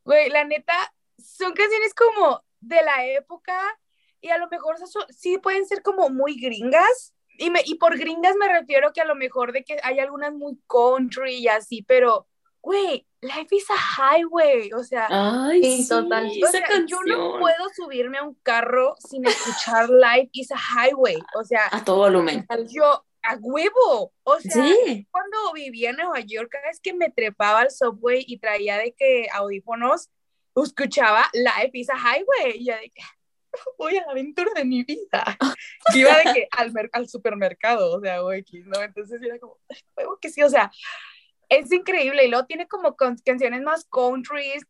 [0.04, 0.74] Güey, la neta,
[1.18, 3.60] son canciones como de la época
[4.20, 4.76] y a lo mejor
[5.10, 7.14] sí pueden ser como muy gringas.
[7.38, 10.32] Y, me, y por gringas me refiero que a lo mejor de que hay algunas
[10.32, 12.26] muy country y así, pero,
[12.60, 16.26] güey, Life is a highway, o sea, Ay, total.
[16.26, 21.16] O sea, yo no puedo subirme a un carro sin escuchar Life is a highway,
[21.34, 22.46] o sea, a todo volumen.
[22.68, 24.64] Yo a huevo, o sea,
[25.10, 28.92] cuando vivía en Nueva York, cada vez que me trepaba al subway y traía de
[28.92, 30.10] que audífonos,
[30.54, 33.02] escuchaba Life is a highway, y ya de que
[33.78, 35.36] voy a la aventura de mi vida.
[35.94, 38.80] iba de que al, al supermercado, o sea, güey, ¿no?
[38.80, 39.58] Entonces era como,
[39.96, 40.70] huevo que sí, o sea,
[41.48, 42.24] es increíble.
[42.24, 44.64] Y luego tiene como canciones más countries.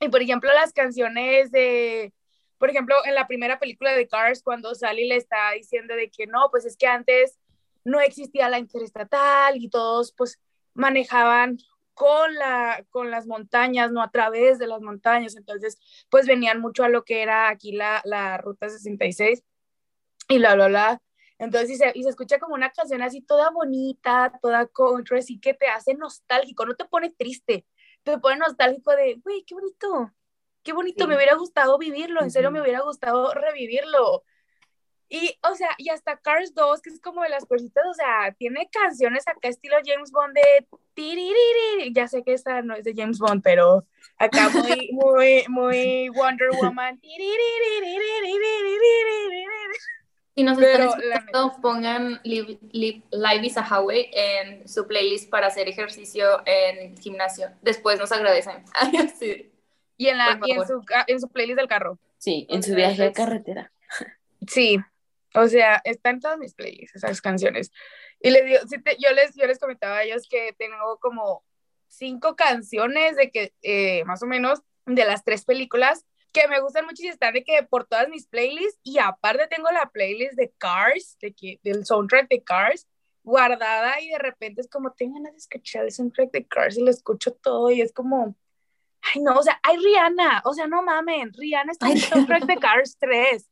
[0.00, 2.12] Y por ejemplo las canciones de
[2.58, 6.26] por ejemplo en la primera película de Cars cuando Sally le está diciendo de que
[6.26, 7.38] no pues es que antes
[7.84, 10.40] no existía la interestatal y todos pues
[10.74, 11.58] manejaban
[11.94, 15.36] con la con las montañas no a través de las montañas.
[15.36, 15.78] Entonces
[16.10, 19.42] pues venían mucho a lo que era aquí la, la ruta 66
[20.28, 21.02] y bla bla bla
[21.38, 25.38] entonces, y se, y se, escucha como una canción así toda bonita, toda country, así
[25.38, 27.64] que te hace nostálgico, no te pone triste,
[28.02, 30.12] te pone nostálgico de, güey, qué bonito,
[30.64, 34.24] qué bonito, me hubiera gustado vivirlo, en serio me hubiera gustado revivirlo.
[35.10, 38.34] Y, o sea, y hasta Cars 2, que es como de las cositas, o sea,
[38.36, 42.92] tiene canciones acá estilo James Bond de tiririri, ya sé que esta no es de
[42.94, 43.86] James Bond, pero
[44.18, 47.00] acá muy, muy, muy Wonder Woman.
[50.38, 52.60] Si nos están escuchando, pongan Live,
[53.42, 57.48] is a Highway en su playlist para hacer ejercicio en gimnasio.
[57.60, 58.62] Después nos agradecen.
[60.00, 61.98] Y, en, la, en, su, en su playlist del carro.
[62.18, 63.72] Sí, en su viaje de carretera.
[64.46, 64.78] Sí,
[65.34, 67.72] o sea, están en todas mis playlists esas canciones.
[68.20, 68.60] Y les digo,
[68.96, 71.42] yo, les, yo les comentaba a ellos que tengo como
[71.88, 76.84] cinco canciones de que, eh, más o menos, de las tres películas que me gustan
[76.84, 80.52] mucho y están de que por todas mis playlists y aparte tengo la playlist de
[80.58, 82.86] Cars, de que, del soundtrack de Cars
[83.22, 86.82] guardada y de repente es como tengo ganas de escuchar el soundtrack de Cars y
[86.82, 88.34] lo escucho todo y es como
[89.14, 92.44] ay no, o sea, hay Rihanna, o sea, no mamen, Rihanna está en el soundtrack
[92.44, 93.46] de Cars 3.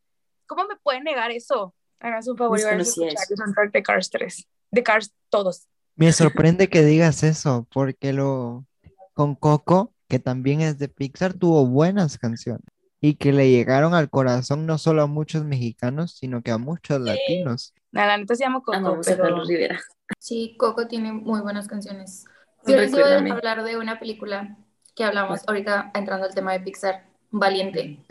[0.46, 1.74] ¿Cómo me pueden negar eso?
[2.00, 5.68] Hagas un favor y a escuchar el soundtrack de Cars 3, de Cars todos.
[5.94, 8.66] Me sorprende que digas eso, porque lo
[9.14, 12.64] con Coco que también es de Pixar, tuvo buenas canciones.
[12.98, 16.98] y que le llegaron al corazón no solo a muchos mexicanos, sino que a muchos
[17.00, 17.74] latinos.
[17.92, 19.00] La, neta se llama Coco.
[19.04, 19.44] pero...
[19.44, 19.78] Rivera.
[20.18, 22.24] Sí, Coco tiene muy buenas canciones.
[22.66, 24.56] Yo les voy a hablar de una película
[24.94, 28.04] que hablamos ahorita entrando al tema de Pixar, Valiente.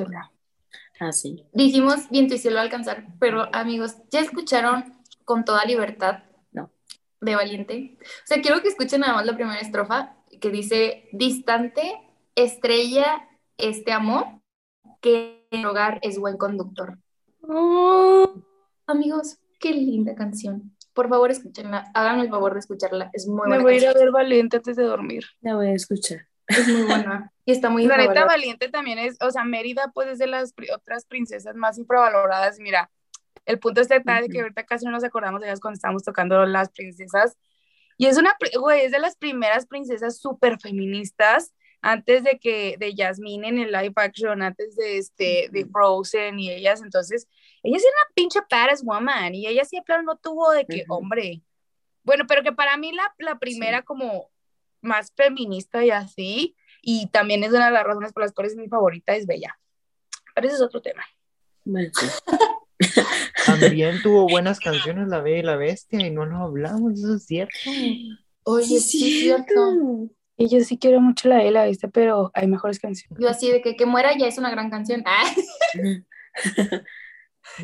[0.99, 1.45] Ah, sí.
[1.51, 4.93] Dijimos viento y cielo alcanzar, pero amigos, ¿ya escucharon
[5.25, 6.23] con toda libertad?
[6.51, 6.71] No.
[7.19, 7.97] De Valiente.
[8.01, 11.99] O sea, quiero que escuchen nada más la primera estrofa que dice, distante,
[12.35, 13.27] estrella,
[13.57, 14.27] este amor,
[15.01, 16.99] que el hogar es buen conductor.
[17.41, 18.31] Oh.
[18.85, 20.75] Amigos, qué linda canción.
[20.93, 21.89] Por favor, escúchenla.
[21.95, 23.09] Háganme el favor de escucharla.
[23.13, 23.57] Es muy buena.
[23.57, 25.25] Me voy a ir a ver Valiente antes de dormir.
[25.41, 26.27] La voy a escuchar.
[26.45, 27.31] Es muy buena.
[27.43, 30.53] Y está muy La neta Valiente también es, o sea, Mérida pues es de las
[30.75, 32.59] otras princesas más infravaloradas.
[32.59, 32.91] Mira,
[33.47, 36.45] el punto está de que ahorita casi no nos acordamos de ellas cuando estábamos tocando
[36.45, 37.35] las princesas.
[37.97, 42.93] Y es una, güey, es de las primeras princesas súper feministas antes de que, de
[42.97, 47.27] Jasmine en el live action, antes de este, de Frozen y ellas, entonces,
[47.61, 51.43] ella era una pinche badass woman y ella sí, claro, no tuvo de que, hombre,
[52.03, 54.31] bueno, pero que para mí la, la primera como
[54.81, 58.67] más feminista y así, y también es una de las razones por las cuales mi
[58.67, 59.57] favorita es Bella.
[60.33, 61.03] Pero ese es otro tema.
[63.45, 67.25] También tuvo buenas canciones La Bella y la Bestia y no lo hablamos, eso es
[67.25, 67.55] cierto.
[68.43, 70.09] Oye, sí, es cierto.
[70.37, 73.17] Y yo sí quiero mucho la de la Bestia, pero hay mejores canciones.
[73.19, 75.03] Yo así de que, que muera ya es una gran canción.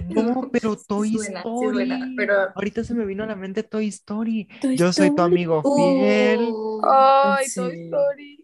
[0.10, 2.16] No, pero Toy Story.
[2.16, 2.36] pero...
[2.56, 4.48] Ahorita se me vino a la mente Toy Story.
[4.76, 6.40] Yo soy tu amigo fiel.
[6.50, 8.41] Uh, Ay, Toy Story.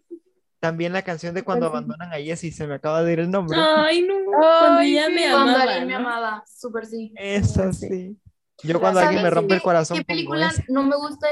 [0.60, 3.56] También la canción de cuando abandonan a Jessie, se me acaba de ir el nombre.
[3.60, 4.14] Ay, no.
[4.32, 5.44] cuando ella me amaba.
[5.44, 6.44] Cuando alguien me amaba.
[6.46, 7.12] Súper sí.
[7.16, 8.16] Eso sí.
[8.64, 9.98] Yo cuando alguien me rompe el corazón.
[9.98, 11.28] ¿Qué película no me gusta?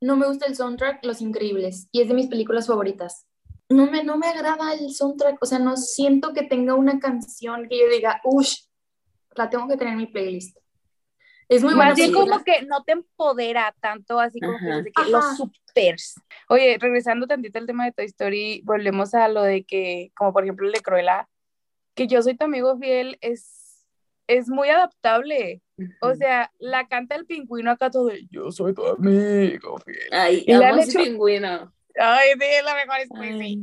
[0.00, 3.26] No me gusta el soundtrack, Los Increíbles, y es de mis películas favoritas.
[3.70, 7.68] No me, no me agrada el soundtrack, o sea, no siento que tenga una canción
[7.68, 8.52] que yo diga, uff,
[9.34, 10.58] la tengo que tener en mi playlist.
[11.48, 16.14] Es muy Más bien como que no te empodera tanto, así como que, los supers.
[16.48, 20.44] Oye, regresando tantito al tema de Toy Story, volvemos a lo de que, como por
[20.44, 21.28] ejemplo el de Cruella,
[21.94, 23.86] que yo soy tu amigo fiel, es,
[24.26, 25.62] es muy adaptable.
[26.00, 30.08] O sea, la canta el pingüino acá todo de yo soy tu amigo fiel.
[30.12, 31.72] Ay, y la pingüino.
[31.96, 33.58] Ay, sí, es la mejor especie.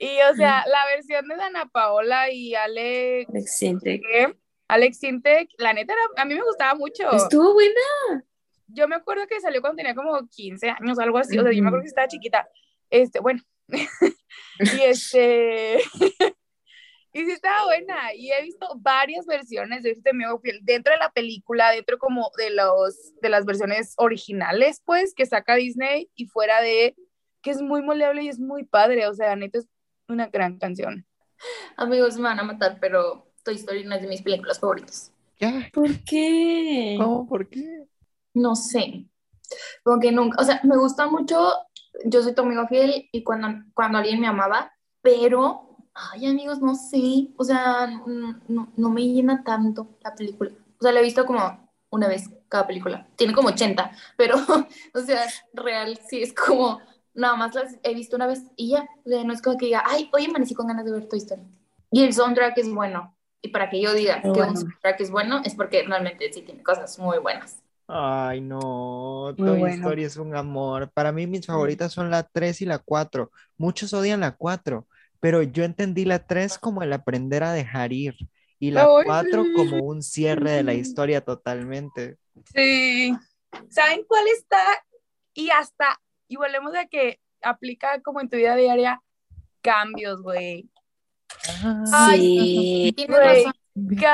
[0.00, 3.30] Y o sea, la versión de Dana Paola y Alex.
[3.82, 4.36] ¿qué?
[4.68, 7.10] Alex Sintek, la neta, a mí me gustaba mucho.
[7.12, 8.24] Estuvo buena.
[8.66, 11.62] Yo me acuerdo que salió cuando tenía como 15 años, algo así, o sea, yo
[11.62, 12.48] me acuerdo que estaba chiquita.
[12.90, 13.42] Este, bueno,
[14.58, 15.76] y este,
[17.12, 20.10] y sí estaba buena, y he visto varias versiones de este
[20.62, 25.56] dentro de la película, dentro como de, los, de las versiones originales, pues, que saca
[25.56, 26.96] Disney, y fuera de,
[27.42, 29.68] que es muy moleable y es muy padre, o sea, neta es
[30.08, 31.06] una gran canción.
[31.76, 35.12] Amigos, me van a matar, pero Toy Story no es de mis películas favoritas.
[35.36, 35.70] ¿Qué?
[35.72, 36.96] ¿Por qué?
[36.98, 37.26] ¿Cómo?
[37.26, 37.86] ¿Por qué?
[38.32, 39.06] No sé.
[39.82, 41.52] Como que nunca, o sea, me gusta mucho,
[42.04, 46.74] yo soy tu amigo fiel y cuando, cuando alguien me amaba, pero, ay amigos, no
[46.74, 50.50] sé, o sea, no, no me llena tanto la película.
[50.78, 53.06] O sea, la he visto como una vez cada película.
[53.16, 54.36] Tiene como 80, pero,
[54.94, 56.80] o sea, real, sí es como,
[57.14, 58.88] nada más las he visto una vez y ya.
[59.04, 61.18] O sea, no es como que diga, ay, oye, amanecí con ganas de ver Toy
[61.18, 61.42] Story.
[61.90, 63.16] Y el soundtrack es bueno.
[63.44, 66.62] Y para que yo diga que un soundtrack es bueno, es porque realmente sí tiene
[66.62, 67.62] cosas muy buenas.
[67.86, 70.90] Ay, no, Toy Story es un amor.
[70.94, 73.30] Para mí mis favoritas son la 3 y la 4.
[73.58, 74.86] Muchos odian la 4,
[75.20, 78.16] pero yo entendí la 3 como el aprender a dejar ir
[78.58, 82.16] y la 4 como un cierre de la historia totalmente.
[82.54, 83.14] Sí.
[83.68, 84.62] ¿Saben cuál está?
[85.34, 89.02] Y hasta, y volvemos a que aplica como en tu vida diaria
[89.60, 90.70] cambios, güey.
[92.10, 92.94] Sí.
[93.08, 93.44] Güey.
[93.74, 94.06] Dios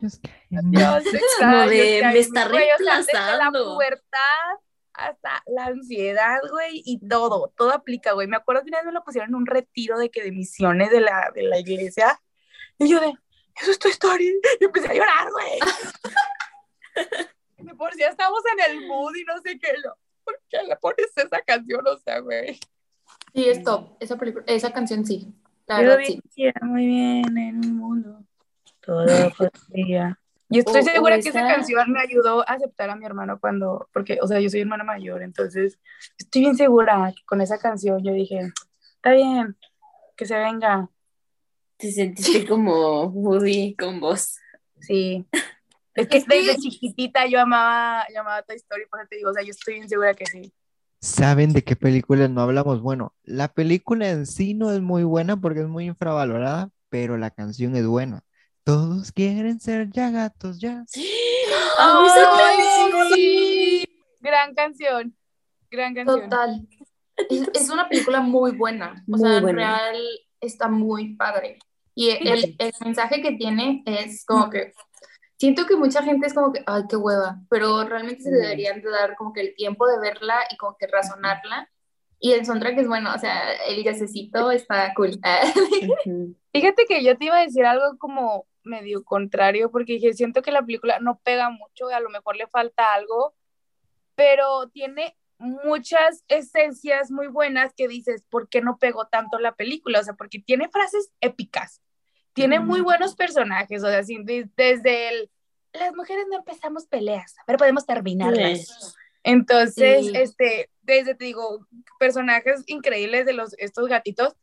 [1.40, 3.36] me está reemplazando.
[3.36, 4.60] la pubertad
[4.92, 8.28] hasta la ansiedad, güey, y todo, todo aplica, güey.
[8.28, 10.90] Me acuerdo que una vez me lo pusieron en un retiro de que de misiones
[10.90, 12.20] de la, de la iglesia,
[12.78, 13.14] y yo de,
[13.60, 15.58] eso es tu historia, y empecé a llorar, güey.
[17.78, 20.76] por si ya estamos en el mood y no sé qué, lo, ¿por qué le
[20.76, 21.86] pones esa canción?
[21.86, 22.60] O sea, güey.
[23.34, 25.32] Sí, es top, esa, esa canción sí.
[25.78, 28.24] Yo vivía muy bien en un mundo.
[28.80, 29.04] Todo
[29.68, 30.18] podría.
[30.48, 34.18] Y estoy segura que esa canción me ayudó a aceptar a mi hermano cuando, porque,
[34.20, 35.78] o sea, yo soy hermana mayor, entonces
[36.18, 38.52] estoy bien segura que con esa canción yo dije,
[38.96, 39.56] está bien,
[40.16, 40.90] que se venga.
[41.76, 44.38] Te sentiste como Woody con vos.
[44.80, 45.24] Sí.
[45.94, 49.32] Es que desde chiquitita yo amaba, yo amaba Toy Story, por eso te digo, o
[49.32, 50.52] sea, yo estoy bien segura que sí.
[51.00, 52.82] ¿Saben de qué película no hablamos?
[52.82, 57.30] Bueno, la película en sí no es muy buena porque es muy infravalorada, pero la
[57.30, 58.22] canción es buena.
[58.64, 60.84] Todos quieren ser ya gatos, ya.
[61.78, 63.86] ¡Ay,
[64.20, 65.16] Gran canción.
[65.70, 66.20] Gran canción.
[66.20, 66.68] Total.
[67.54, 69.02] Es, una película muy buena.
[69.10, 69.96] O sea, en real
[70.38, 71.58] está muy padre.
[71.94, 74.74] Y el, el, mensaje que tiene es como que
[75.40, 78.90] siento que mucha gente es como que, ay, qué hueva, pero realmente se deberían de
[78.90, 81.70] dar como que el tiempo de verla y como que razonarla.
[82.18, 85.18] Y el soundtrack es bueno, o sea, el jazzecito está cool.
[86.52, 90.52] Fíjate que yo te iba a decir algo como medio contrario, porque dije, siento que
[90.52, 93.34] la película no pega mucho, a lo mejor le falta algo,
[94.14, 100.00] pero tiene muchas esencias muy buenas que dices, ¿por qué no pegó tanto la película?
[100.00, 101.79] O sea, porque tiene frases épicas,
[102.32, 105.30] tiene muy buenos personajes, o sea, desde el,
[105.72, 108.96] las mujeres no empezamos peleas, pero podemos terminarlas.
[109.22, 111.66] Entonces, este, desde, te digo,
[111.98, 114.34] personajes increíbles de los, estos gatitos,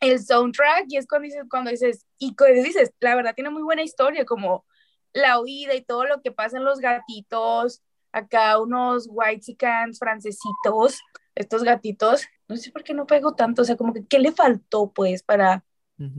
[0.00, 3.62] el soundtrack, y es cuando dices, cuando dices, y cuando dices, la verdad tiene muy
[3.62, 4.64] buena historia, como
[5.12, 7.82] la oída y todo lo que pasa en los gatitos,
[8.12, 11.00] acá unos white cans francesitos,
[11.34, 14.32] estos gatitos, no sé por qué no pego tanto, o sea, como que, ¿qué le
[14.32, 15.64] faltó, pues, para...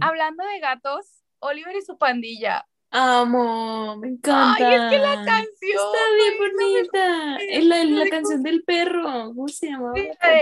[0.02, 4.56] Hablando de gatos, Oliver y su pandilla, Amo, me encanta.
[4.68, 5.48] Ay, es que la canción.
[5.62, 7.38] Está bien bonita.
[7.38, 9.04] Es la, la canción del perro.
[9.04, 9.94] ¿Cómo se llama?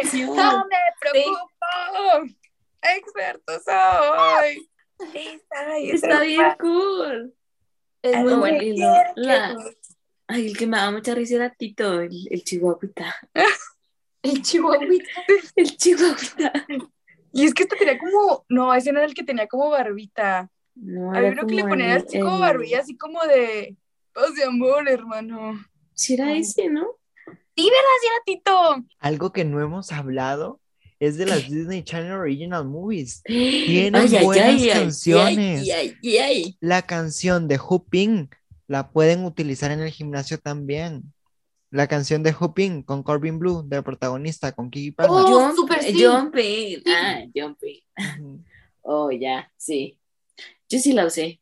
[0.03, 2.35] Sí, no me preocupo.
[2.81, 4.69] Experto soy.
[5.13, 7.33] Está, está bien cool.
[8.01, 8.87] Es muy bonito.
[10.27, 13.15] Ay, el que me daba mucha risa era Tito, el, el chihuahuita.
[14.23, 15.09] el chihuahuita.
[15.55, 16.53] el chihuahuita.
[17.35, 20.49] Y es que este tenía como, no, ese no era el que tenía como barbita.
[20.73, 23.75] No, Había uno que le ponían así como barbilla, así como de
[24.13, 25.59] paz de amor, hermano.
[25.93, 26.87] Si era ese, ¿no?
[27.27, 27.97] Sí, ¿verdad?
[28.01, 28.85] Sí era Tito.
[28.99, 30.61] Algo que no hemos hablado
[30.97, 33.21] es de las Disney Channel Original Movies.
[33.25, 35.67] Tienen buenas canciones.
[36.61, 38.29] la canción de Hooping
[38.67, 41.13] la pueden utilizar en el gimnasio también.
[41.71, 45.23] La canción de Hooping con Corbin Blue, de protagonista, con Kiki Palmer.
[45.25, 46.03] Oh, super sí.
[46.03, 46.83] Jumping.
[46.87, 47.81] Ah, Jumping.
[48.87, 49.99] Oh, ya, sí.
[50.69, 51.41] Yo sí la usé.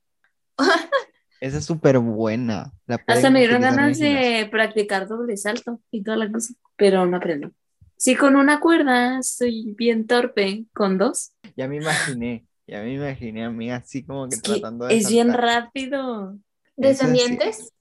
[1.41, 2.71] Esa es súper buena.
[3.05, 7.51] Hasta me dieron ganas de practicar doble salto y toda la cosa, pero no aprendo.
[7.97, 11.33] Sí, con una cuerda soy bien torpe, con dos.
[11.57, 14.95] Ya me imaginé, ya me imaginé a mí así como que tratando de.
[14.95, 16.37] Es bien rápido.
[16.77, 17.73] ¿Descendientes?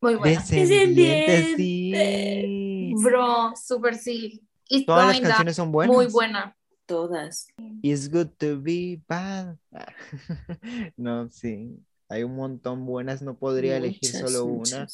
[0.00, 0.40] Muy buena.
[0.40, 2.92] Descendientes, sí.
[3.02, 4.42] Bro, súper sí.
[4.86, 5.94] Todas las canciones son buenas.
[5.94, 6.54] Muy buena
[6.88, 7.46] todas.
[7.82, 9.56] It's good to be bad.
[10.96, 11.78] no, sí.
[12.08, 14.88] Hay un montón buenas, no podría elegir solo una.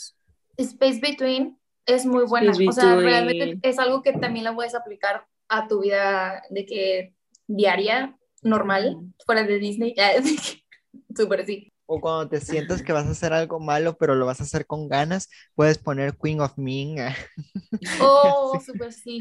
[0.57, 2.53] Space Between es muy buena.
[2.53, 7.15] o sea, realmente es algo que también la puedes aplicar a tu vida de que
[7.47, 9.95] diaria, normal, fuera de Disney.
[11.17, 11.73] Súper sí.
[11.87, 14.67] O cuando te sientas que vas a hacer algo malo, pero lo vas a hacer
[14.67, 16.99] con ganas, puedes poner Queen of Ming.
[18.01, 19.21] Oh, súper sí.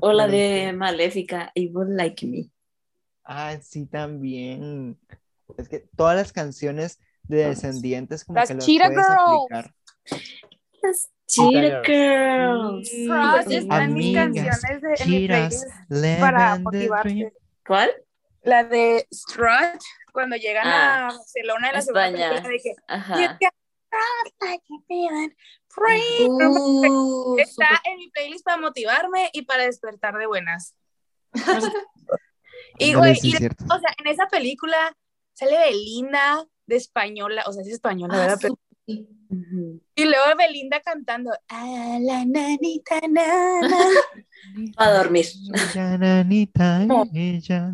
[0.00, 2.50] o la de Maléfica, Evil Like Me.
[3.24, 4.98] Ah, sí, también.
[5.58, 9.74] Es que todas las canciones de Descendientes como que las puedes aplicar.
[10.82, 12.88] Las Cheetah Girls.
[12.88, 17.32] Sí, están mis canciones de, para motivarte.
[17.66, 17.90] ¿Cuál?
[18.42, 19.82] La de Strut
[20.18, 22.28] cuando llegan a ah, Barcelona en la España.
[22.28, 22.70] segunda de que
[26.88, 30.74] uh, está en mi playlist para motivarme y para despertar de buenas.
[32.80, 34.92] y güey, o sea, en esa película
[35.34, 38.58] sale Belinda de española, o sea, es española, ah, ¿verdad?
[38.86, 43.70] Y luego Belinda cantando a la nanita nana.
[44.78, 45.26] a dormir.
[45.76, 47.72] La nanita ella.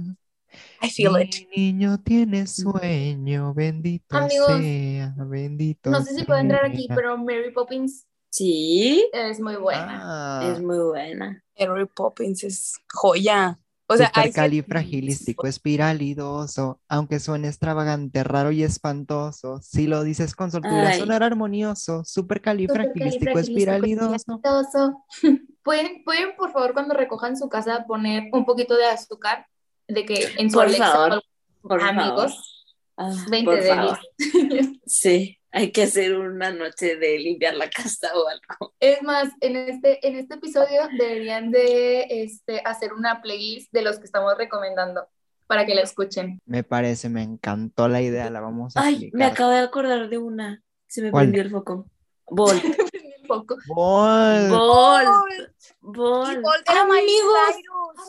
[0.85, 1.49] I feel it.
[1.57, 5.91] niño tiene sueño, bendito sea, bendito.
[5.91, 8.07] No sé si puedo entrar aquí, pero Mary Poppins.
[8.31, 9.09] Sí.
[9.13, 10.01] Es muy buena.
[10.03, 10.53] Ah.
[10.53, 11.43] Es muy buena.
[11.59, 13.59] Mary Poppins es joya.
[13.87, 19.61] O sea, califragilístico, espiralidoso, aunque suene extravagante, raro y espantoso.
[19.61, 22.03] Si lo dices con soltura, sonará armonioso.
[22.03, 24.41] Supercalifragilístico, espiralidoso.
[25.63, 29.47] ¿Pueden, pueden, por favor, cuando recojan su casa, poner un poquito de azúcar
[29.89, 31.21] de que en su Alexa,
[31.63, 32.67] por amigos,
[32.97, 38.75] ah, 20 de Sí, hay que hacer una noche de limpiar la casa o algo.
[38.81, 43.99] Es más, en este, en este episodio deberían de este, hacer una playlist de los
[43.99, 45.07] que estamos recomendando
[45.47, 46.41] para que la escuchen.
[46.47, 50.19] Me parece, me encantó la idea, la vamos a Ay, me acabo de acordar de
[50.19, 50.63] una.
[50.87, 51.87] Se me prendió el foco.
[52.27, 52.63] Volt.
[53.35, 54.51] Volt.
[54.51, 55.53] Volt.
[55.81, 56.41] Volt.
[56.43, 57.55] Volt era Amigos,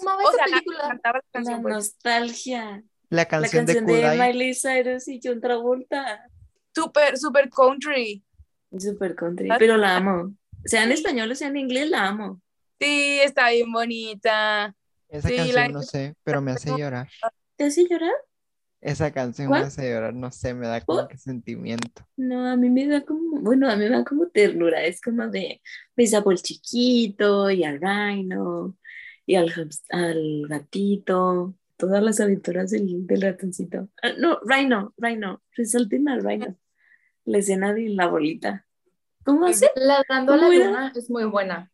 [0.02, 1.00] amaba esa película.
[1.04, 1.74] La, pues.
[1.76, 2.84] nostalgia.
[3.10, 6.28] La canción, de, Miley Cyrus y John Travolta.
[6.74, 8.24] Super, super country.
[8.78, 10.34] Super country, pero la amo.
[10.66, 12.42] Sea en español o sea en inglés, la amo.
[12.80, 14.76] Sí, está bien bonita.
[15.08, 17.08] Esa canción no sé, pero me hace llorar.
[17.56, 18.12] ¿Te hace llorar?
[18.86, 22.04] Esa canción me hace llorar, no sé, me da como que sentimiento.
[22.18, 25.28] No, a mí me da como, bueno, a mí me da como ternura, es como
[25.28, 25.60] de,
[25.96, 28.78] ves a el chiquito y al Rhino
[29.26, 29.52] y al,
[29.90, 33.90] al gatito, todas las aventuras del, del ratoncito.
[34.04, 36.56] Ah, no, Rhino, Rhino, resalten al Rhino,
[37.24, 38.68] la escena de la bolita.
[39.24, 39.68] ¿Cómo hace?
[39.78, 41.72] La dando a la luna es muy buena.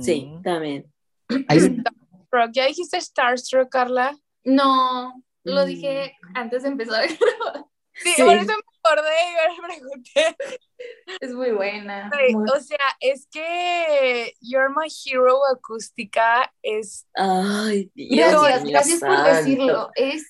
[0.00, 0.90] Sí, también.
[2.54, 4.16] ¿Ya dijiste Starstruck, Carla?
[4.42, 5.22] No,
[5.52, 6.36] lo dije mm.
[6.36, 7.04] antes de empezar
[7.96, 9.10] Sí, por eso me acordé
[9.56, 10.36] y me pregunté.
[11.20, 12.10] Es muy buena.
[12.54, 17.06] O sea, es que You're My Hero acústica es.
[17.14, 19.90] Ay, Dios Gracias, gracias por decirlo.
[19.94, 20.26] Es,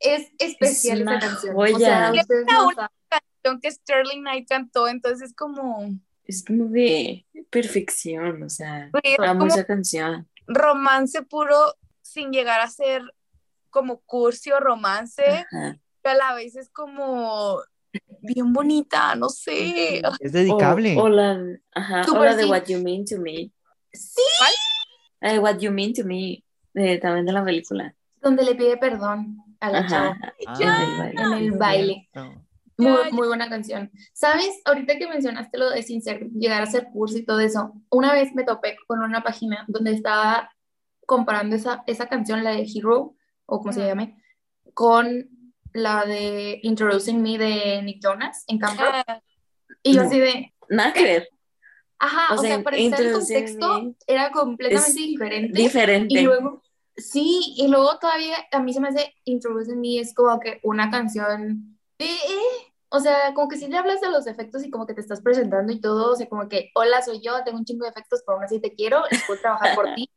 [0.00, 1.54] es especial esa canción.
[1.56, 5.90] O sea, es la única canción que Sterling Knight cantó, entonces es como.
[6.24, 10.28] Es como de perfección, o sea, amo esa canción.
[10.48, 13.02] Romance puro sin llegar a ser
[13.76, 15.44] como cursi o romance,
[16.02, 17.60] que a la vez es como
[18.22, 20.00] bien bonita, no sé.
[20.18, 20.96] Es dedicable.
[20.98, 21.38] O, la,
[21.74, 23.52] ajá, de What You Mean to Me.
[23.92, 24.22] Sí.
[25.20, 25.40] ¿Cuál?
[25.40, 26.42] What You Mean to Me,
[27.00, 27.94] también de la película.
[28.22, 30.16] Donde le pide perdón a la chava
[30.58, 32.08] en el baile.
[32.78, 33.90] Muy, muy buena canción.
[34.14, 34.62] ¿Sabes?
[34.64, 38.14] Ahorita que mencionaste lo de sin ser, llegar a ser cursi y todo eso, una
[38.14, 40.50] vez me topé con una página donde estaba
[41.04, 43.16] comparando esa, esa canción, la de Hero,
[43.46, 44.22] o como se llame,
[44.74, 45.28] con
[45.72, 49.22] la de Introducing Me de Nick Jonas en Camp ah.
[49.82, 50.52] y yo así de...
[50.68, 51.28] Nada que ver.
[51.98, 55.62] Ajá, o, sea, para estar el contexto era completamente diferente.
[55.62, 56.14] Diferente.
[56.14, 56.62] Y luego,
[56.96, 60.90] sí, y luego todavía a mí se me hace Introducing Me es como que una
[60.90, 62.10] canción de...
[62.88, 65.20] O sea, como que si le hablas de los efectos y como que te estás
[65.20, 68.22] presentando y todo, o sea, como que, hola, soy yo, tengo un chingo de efectos,
[68.24, 70.08] pero aún así te quiero y puedo trabajar por ti.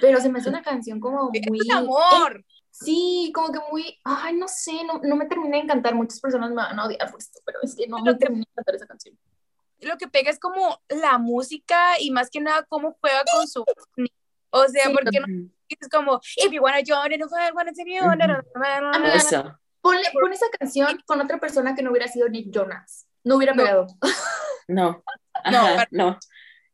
[0.00, 1.70] Pero se me hace una canción como muy...
[1.72, 2.44] amor!
[2.78, 5.94] Sí, como que muy, ay, no sé, no, no me terminé de encantar.
[5.94, 8.50] Muchas personas me van a odiar por esto, pero es que no me terminé de
[8.52, 9.18] encantar esa canción.
[9.80, 13.64] Lo que pega es como la música y más que nada cómo juega con su...
[14.50, 18.04] O sea, porque no es como, if you wanna join and I wanna see you,
[19.14, 19.58] Eso.
[19.80, 23.06] Ponle, pon esa canción con otra persona que no hubiera sido Nick Jonas.
[23.24, 23.86] No hubiera pegado.
[24.68, 25.02] No.
[25.50, 26.18] no, no.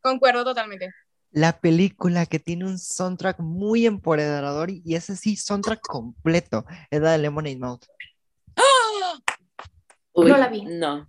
[0.00, 0.92] Concuerdo totalmente
[1.32, 7.12] la película que tiene un soundtrack muy empoderador y ese sí, soundtrack completo, es la
[7.12, 7.84] de Lemonade Mouth.
[10.14, 10.62] no la vi.
[10.62, 11.08] No.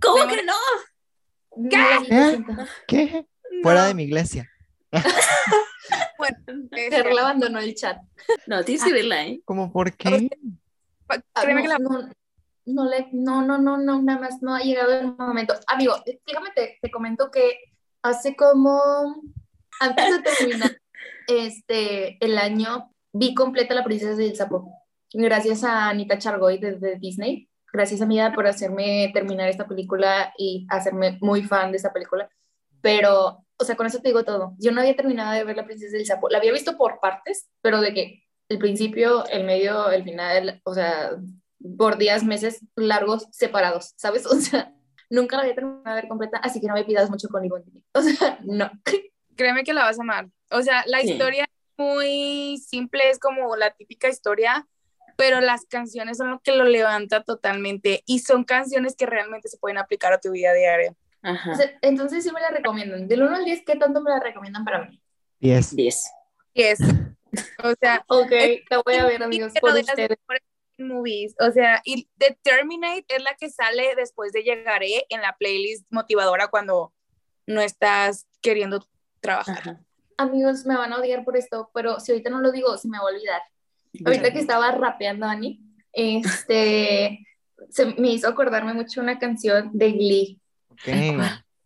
[0.00, 1.68] ¿Cómo que no?
[1.70, 2.44] ¿Qué?
[2.86, 3.26] ¿Qué?
[3.62, 4.50] Fuera de mi iglesia.
[6.18, 6.36] bueno,
[6.90, 7.98] Carla abandonó el chat.
[8.46, 9.40] No, tienes que verla, ¿eh?
[9.44, 10.30] ¿Cómo por qué?
[11.08, 11.78] Ah, no, que la...
[11.78, 12.10] no,
[12.66, 15.54] no, le, no, no, no, no, nada más no ha llegado el momento.
[15.66, 15.94] Amigo,
[16.26, 17.58] déjame te, te comento que
[18.02, 18.80] hace como,
[19.80, 20.76] antes de terminar
[21.28, 24.70] este, el año, vi completa La Princesa del Sapo.
[25.12, 27.48] Gracias a Anita Chargoy desde Disney.
[27.72, 32.28] Gracias, amiga, por hacerme terminar esta película y hacerme muy fan de esta película.
[32.80, 34.54] Pero, o sea, con eso te digo todo.
[34.58, 36.28] Yo no había terminado de ver La Princesa del Sapo.
[36.28, 40.74] La había visto por partes, pero de que el principio, el medio, el final, o
[40.74, 41.16] sea,
[41.76, 44.26] por días, meses largos separados, ¿sabes?
[44.30, 44.72] O sea,
[45.08, 47.64] Nunca la había terminado de ver completa, así que no me pidas mucho con Ivonne.
[47.94, 48.70] O sea, no.
[49.36, 50.28] Créeme que la vas a amar.
[50.50, 54.66] O sea, la historia es muy simple, es como la típica historia,
[55.16, 59.58] pero las canciones son lo que lo levanta totalmente y son canciones que realmente se
[59.58, 60.94] pueden aplicar a tu vida diaria.
[61.22, 61.54] Ajá.
[61.82, 63.08] entonces sí me la recomiendan.
[63.08, 65.00] Del 1 al 10, ¿qué tanto me la recomiendan para mí?
[65.40, 65.74] 10.
[65.74, 66.04] 10.
[66.54, 66.78] 10.
[67.64, 70.16] O sea, ok, te voy a ver, amigos, por ustedes
[70.78, 71.34] movies.
[71.40, 75.86] O sea, y The Terminate es la que sale después de Llegaré en la playlist
[75.90, 76.92] motivadora cuando
[77.46, 78.86] no estás queriendo
[79.20, 79.80] trabajar.
[80.16, 82.98] Amigos, me van a odiar por esto, pero si ahorita no lo digo, se me
[82.98, 83.42] va a olvidar.
[84.04, 85.60] Ahorita que estaba rapeando, Ani,
[85.92, 87.26] este,
[87.70, 90.40] se me hizo acordarme mucho una canción de Glee.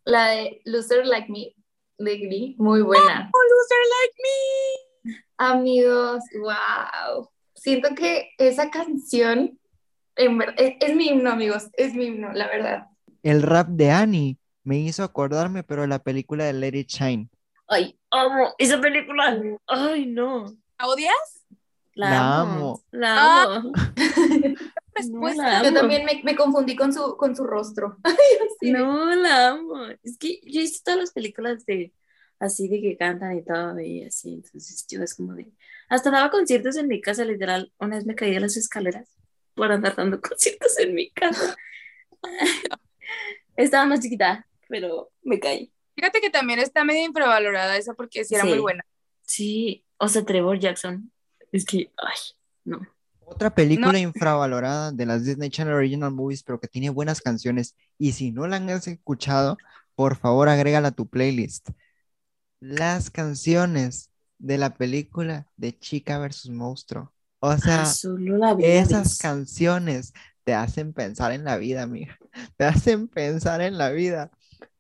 [0.05, 1.55] La de Loser Like Me,
[1.99, 3.31] de Glee, muy buena.
[3.33, 5.25] Oh, Loser Like Me.
[5.37, 7.31] Amigos, wow
[7.61, 9.59] siento que esa canción
[10.17, 12.87] en es, mi himno, amigos, es mi himno, la verdad.
[13.23, 17.29] El rap de Annie me hizo acordarme, pero la película de Let It Shine.
[17.69, 19.41] Ay, amo esa película.
[19.67, 20.47] Ay, no.
[20.79, 21.47] ¿La odias?
[21.95, 22.83] La, amo.
[22.91, 23.73] La amo.
[25.63, 27.99] Yo también me, me, confundí con su, con su rostro.
[28.63, 29.87] no, la amo.
[30.03, 31.93] Es que yo he visto todas las películas de
[32.39, 34.35] así de que cantan y todo y así.
[34.35, 35.53] Entonces yo es como de,
[35.91, 37.73] Hasta daba conciertos en mi casa, literal.
[37.79, 39.09] Una vez me caí de las escaleras
[39.55, 41.57] por andar dando conciertos en mi casa.
[43.57, 45.73] Estaba más chiquita, pero me caí.
[45.97, 48.85] Fíjate que también está medio infravalorada esa porque sí era muy buena.
[49.23, 51.13] Sí, o sea, Trevor Jackson.
[51.53, 52.19] Es que, ay,
[52.65, 52.81] no.
[53.27, 57.77] Otra película infravalorada de las Disney Channel Original Movies, pero que tiene buenas canciones.
[57.99, 59.59] Y si no la has escuchado,
[59.97, 61.71] por favor agrégala a tu playlist.
[62.61, 64.10] Las canciones
[64.41, 67.13] de la película de Chica versus Monstruo.
[67.39, 70.13] O sea, ah, esas canciones
[70.45, 72.19] te hacen pensar en la vida, amiga.
[72.57, 74.31] Te hacen pensar en la vida.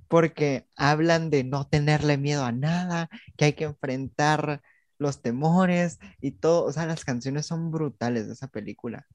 [0.08, 4.60] Porque hablan de no tenerle miedo a nada, que hay que enfrentar
[4.98, 6.64] los temores y todo.
[6.64, 9.06] O sea, las canciones son brutales de esa película.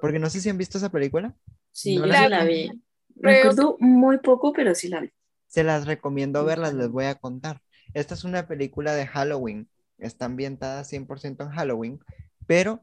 [0.00, 1.34] Porque no sé si han visto esa película.
[1.72, 2.70] Sí, la, vi.
[3.16, 5.10] Me acuerdo muy poco, pero sí la vi.
[5.48, 7.60] Se las recomiendo verlas, les voy a contar.
[7.94, 9.68] Esta es una película de Halloween.
[9.98, 12.00] Está ambientada 100% en Halloween,
[12.46, 12.80] pero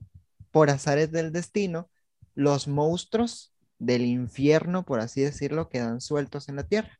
[0.51, 1.89] por azares del destino,
[2.33, 6.99] los monstruos del infierno, por así decirlo, quedan sueltos en la tierra.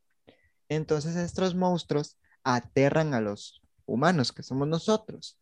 [0.70, 5.39] Entonces estos monstruos aterran a los humanos, que somos nosotros,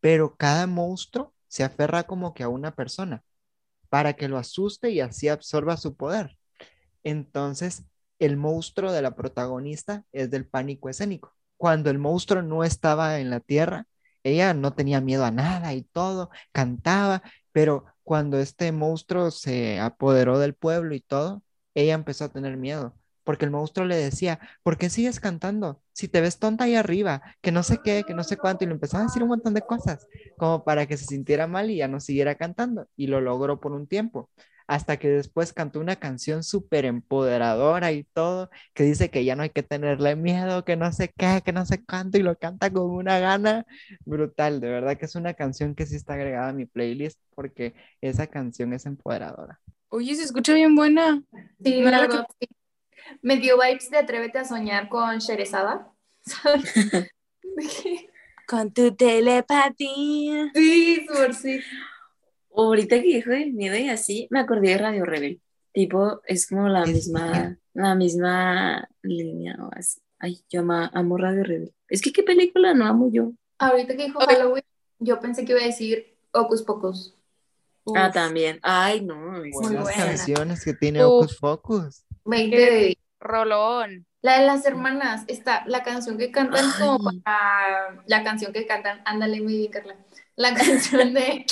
[0.00, 3.24] pero cada monstruo se aferra como que a una persona
[3.88, 6.36] para que lo asuste y así absorba su poder.
[7.02, 7.84] Entonces,
[8.18, 11.34] el monstruo de la protagonista es del pánico escénico.
[11.56, 13.86] Cuando el monstruo no estaba en la tierra,
[14.28, 17.22] ella no tenía miedo a nada y todo, cantaba,
[17.52, 21.42] pero cuando este monstruo se apoderó del pueblo y todo,
[21.74, 22.94] ella empezó a tener miedo
[23.26, 25.82] porque el monstruo le decía, ¿por qué sigues cantando?
[25.92, 28.68] Si te ves tonta ahí arriba, que no sé qué, que no sé cuánto, y
[28.68, 30.06] le empezaba a decir un montón de cosas,
[30.38, 33.72] como para que se sintiera mal y ya no siguiera cantando, y lo logró por
[33.72, 34.30] un tiempo,
[34.66, 39.42] hasta que después cantó una canción súper empoderadora y todo, que dice que ya no
[39.42, 42.72] hay que tenerle miedo, que no sé qué, que no sé cuánto, y lo canta
[42.72, 43.66] con una gana
[44.04, 47.74] brutal, de verdad que es una canción que sí está agregada a mi playlist, porque
[48.00, 49.60] esa canción es empoderadora.
[49.88, 51.22] Oye, se escucha bien buena.
[51.62, 52.48] Sí, la sí.
[53.22, 55.92] Me dio vibes de Atrévete a soñar con Sherezada.
[58.46, 60.50] con tu telepatía.
[60.54, 61.60] Sí, por sí.
[62.56, 65.40] Ahorita que dijo el miedo y así, me acordé de Radio Rebel.
[65.72, 70.00] Tipo, es como la misma, la misma línea o así.
[70.18, 71.74] Ay, yo amo, Radio Rebel.
[71.88, 73.32] Es que qué película no amo yo.
[73.58, 74.64] Ahorita que dijo Halloween,
[74.98, 77.14] yo pensé que iba a decir Ocus Pocus.
[77.94, 78.58] Ah, también.
[78.62, 79.16] Ay, no.
[79.16, 82.04] Muy buenas canciones que tiene Ocus Pocus.
[82.24, 84.06] 20 de Rolón.
[84.22, 89.00] La de las hermanas, está la canción que cantan como para la canción que cantan,
[89.04, 89.96] ándale muy bien, Carla.
[90.34, 91.46] La canción de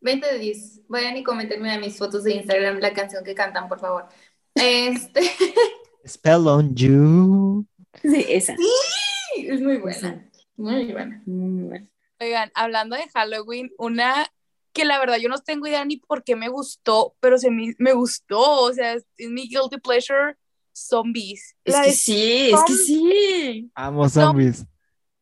[0.00, 0.80] 20 de 10.
[0.88, 4.06] Vayan y comentenme a mis fotos de Instagram la canción que cantan, por favor.
[4.54, 5.20] Este.
[6.06, 7.66] Spell on you.
[8.02, 8.56] Sí, esa.
[8.56, 10.30] Sí, es muy buena.
[10.56, 11.22] Muy buena.
[11.26, 11.86] Muy buena.
[12.20, 14.30] Oigan, hablando de Halloween, una
[14.72, 17.74] que la verdad yo no tengo idea ni por qué me gustó, pero se me,
[17.78, 20.36] me gustó, o sea, es, mi guilty pleasure,
[20.72, 21.56] zombies.
[21.64, 23.70] Es que sí, es que sí.
[23.74, 24.66] Amo zombies.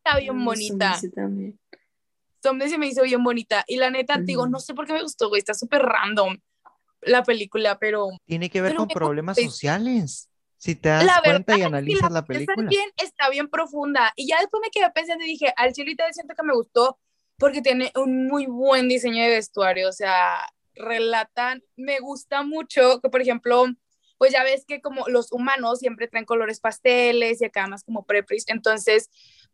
[0.03, 0.99] Está bien bonita.
[0.99, 1.55] Zombies,
[2.41, 3.63] se me hizo bien bonita.
[3.67, 6.37] Y la neta, digo, no sé por qué me gustó, güey, está súper random
[7.01, 8.09] la película, pero...
[8.25, 10.29] Tiene que ver con problemas sociales.
[10.57, 12.67] Si te das cuenta y analizas la, película.
[12.69, 14.11] Bien, está bien profunda.
[14.17, 16.99] Y ya después me quedé pensando y dije, al chilito siento que me gustó
[17.37, 23.09] porque tiene un muy buen diseño de vestuario, o sea, relatan, me gusta mucho que,
[23.09, 23.65] por ejemplo,
[24.17, 28.05] pues ya ves que como los humanos siempre traen colores pasteles y acá más como
[28.05, 29.09] prepris, entonces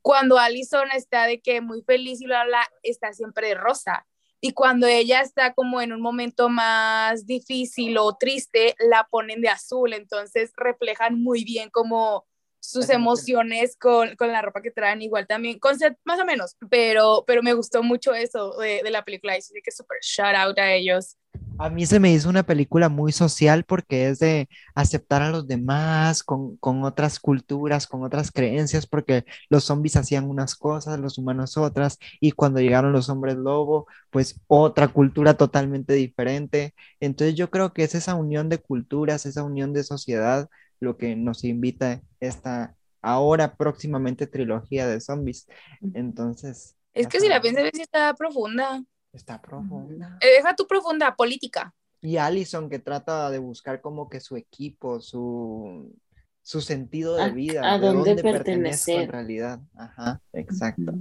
[0.06, 4.06] cuando Allison está de que muy feliz y bla, bla, está siempre de rosa.
[4.40, 9.50] Y cuando ella está como en un momento más difícil o triste, la ponen de
[9.50, 9.94] azul.
[9.94, 12.24] Entonces reflejan muy bien como
[12.70, 17.24] sus emociones con, con, la ropa que traen, igual también, con más o menos, pero,
[17.28, 20.58] pero me gustó mucho eso de, de la película y sí que súper shout out
[20.60, 21.18] a ellos.
[21.58, 25.48] A mí se me hizo una película muy social porque es de aceptar a los
[25.48, 31.18] demás con, con, otras culturas, con otras creencias, porque los zombies hacían unas cosas, los
[31.18, 36.74] humanos otras, y cuando llegaron los hombres lobo, pues otra cultura totalmente diferente.
[37.00, 40.50] Entonces yo creo que es esa unión de culturas, esa unión de sociedad
[40.80, 45.48] lo que nos invita esta ahora próximamente trilogía de zombies.
[45.94, 46.76] Entonces.
[46.94, 48.84] Es que si la piensas, está profunda.
[49.14, 50.18] Está profunda.
[50.22, 51.74] Eh, deja tu profunda política.
[52.02, 55.96] Y Allison que trata de buscar como que su equipo, su,
[56.42, 59.60] su sentido de vida, a, dónde, pertenece en realidad.
[59.76, 60.94] Ajá, exacto.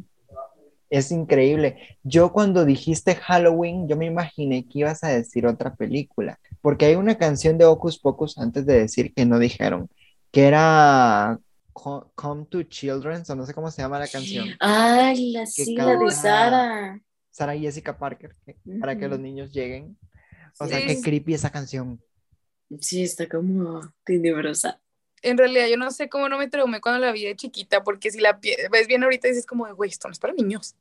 [0.91, 1.99] Es increíble.
[2.03, 6.95] Yo cuando dijiste Halloween, yo me imaginé que ibas a decir otra película, porque hay
[6.95, 9.87] una canción de Ocus Pocus antes de decir que no dijeron,
[10.33, 11.39] que era
[11.75, 14.49] Come to Children, o no sé cómo se llama la canción.
[14.61, 16.99] Ay, la, sí, de Sara.
[17.31, 18.35] Sara Jessica Parker,
[18.81, 19.99] para que los niños lleguen.
[20.59, 22.01] O sea, qué creepy esa canción.
[22.81, 24.81] Sí, está como tenebrosa.
[25.21, 28.11] En realidad, yo no sé cómo no me traumé cuando la vi de chiquita, porque
[28.11, 28.41] si la
[28.71, 30.77] ves bien ahorita dices como, güey, esto no es para niños.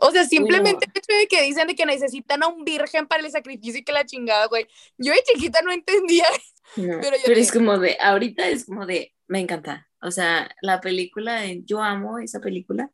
[0.00, 3.24] O sea, simplemente el hecho de que dicen de que necesitan a un virgen para
[3.24, 4.66] el sacrificio y que la chingada, güey.
[4.96, 6.24] Yo de chiquita no entendía.
[6.76, 9.88] pero, es como de, ahorita es como de, me encanta.
[10.02, 12.90] O sea, la película, yo amo esa película.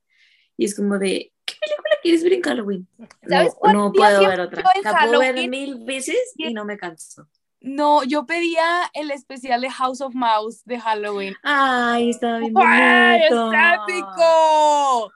[0.57, 2.89] Y es como de, ¿qué película quieres ver en Halloween?
[3.29, 4.65] ¿Sabes no, no puedo ver otra.
[4.83, 7.29] La puedo ver mil veces y no me canso.
[7.61, 11.35] No, yo pedía el especial de House of Mouse de Halloween.
[11.43, 13.53] Ay, estaba bien bonito.
[13.53, 15.13] ¡Estático!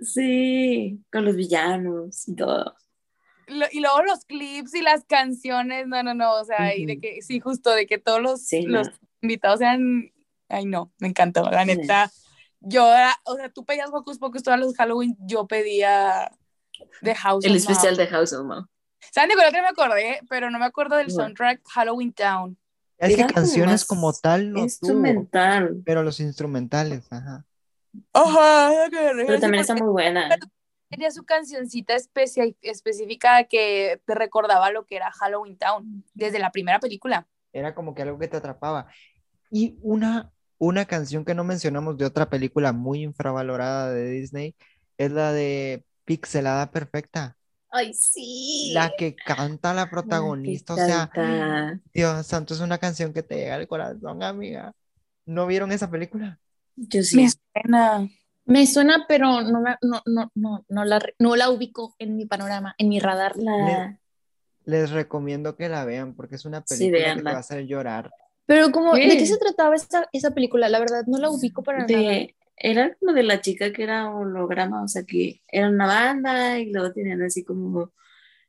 [0.00, 2.76] Sí, con los villanos y todo.
[3.72, 7.20] y luego los clips y las canciones, no, no, no, o sea, y de que,
[7.22, 8.88] sí, justo, de que todos los, los
[9.20, 10.12] invitados sean,
[10.48, 12.10] ay no, me encantó, la neta.
[12.60, 12.86] Yo,
[13.24, 16.30] o sea, tú pedías Hocus Pocus todos los Halloween, yo pedía
[17.02, 18.68] The House El especial de House of Mouse.
[19.12, 20.20] ¿Saben de cuál que me acordé?
[20.28, 22.56] Pero no me acuerdo del soundtrack Halloween Town.
[22.98, 25.82] Es que canciones como tal no Instrumental.
[25.86, 27.46] pero los instrumentales, ajá.
[28.12, 30.28] Ajá, pero también está muy buena.
[30.88, 36.80] Tenía su cancioncita específica que te recordaba lo que era Halloween Town, desde la primera
[36.80, 37.28] película.
[37.52, 38.88] Era como que algo que te atrapaba.
[39.50, 44.56] Y una, una canción que no mencionamos de otra película muy infravalorada de Disney
[44.98, 47.36] es la de Pixelada Perfecta.
[47.72, 48.72] Ay, sí.
[48.74, 51.08] La que canta la protagonista, o sea,
[51.94, 54.72] Dios santo, es una canción que te llega al corazón, amiga.
[55.24, 56.40] ¿No vieron esa película?
[56.88, 57.16] Yo sí.
[57.16, 58.08] Me suena.
[58.46, 62.74] Me suena, pero no, no, no, no, no, la, no la ubico en mi panorama,
[62.78, 63.34] en mi radar.
[64.64, 68.10] Les, recomiendo que la vean porque es una película que te va a hacer llorar.
[68.46, 70.68] Pero como, ¿de qué se trataba esa, esa película?
[70.68, 72.26] La verdad, no la ubico para nada
[72.60, 76.70] era como de la chica que era holograma, o sea, que era una banda y
[76.70, 77.92] luego tenían así como,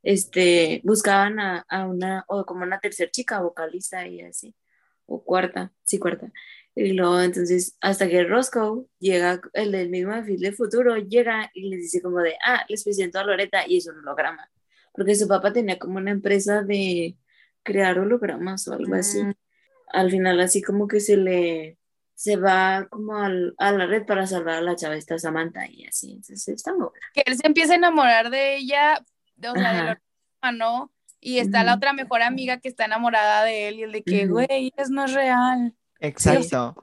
[0.04, 4.54] este, buscaban a, a una, o como una tercera chica vocalista y así,
[5.06, 6.32] o cuarta, sí, cuarta.
[6.76, 11.70] Y luego entonces, hasta que Roscoe llega, el del mismo fin de futuro, llega y
[11.70, 14.50] les dice como de, ah, les presento a Loreta y es un holograma.
[14.94, 17.18] Porque su papá tenía como una empresa de
[17.64, 19.22] crear hologramas o algo así.
[19.22, 19.34] Mm.
[19.94, 21.78] Al final así como que se le
[22.22, 25.88] se va como al, a la red para salvar a la chava esta Samantha y
[25.88, 29.04] así, entonces está muy Que él se empieza a enamorar de ella,
[29.38, 30.02] de, o sea, de la
[30.40, 34.04] hermano, y está la otra mejor amiga que está enamorada de él y el de
[34.04, 35.74] que, güey, eso no es real.
[36.02, 36.76] Exacto.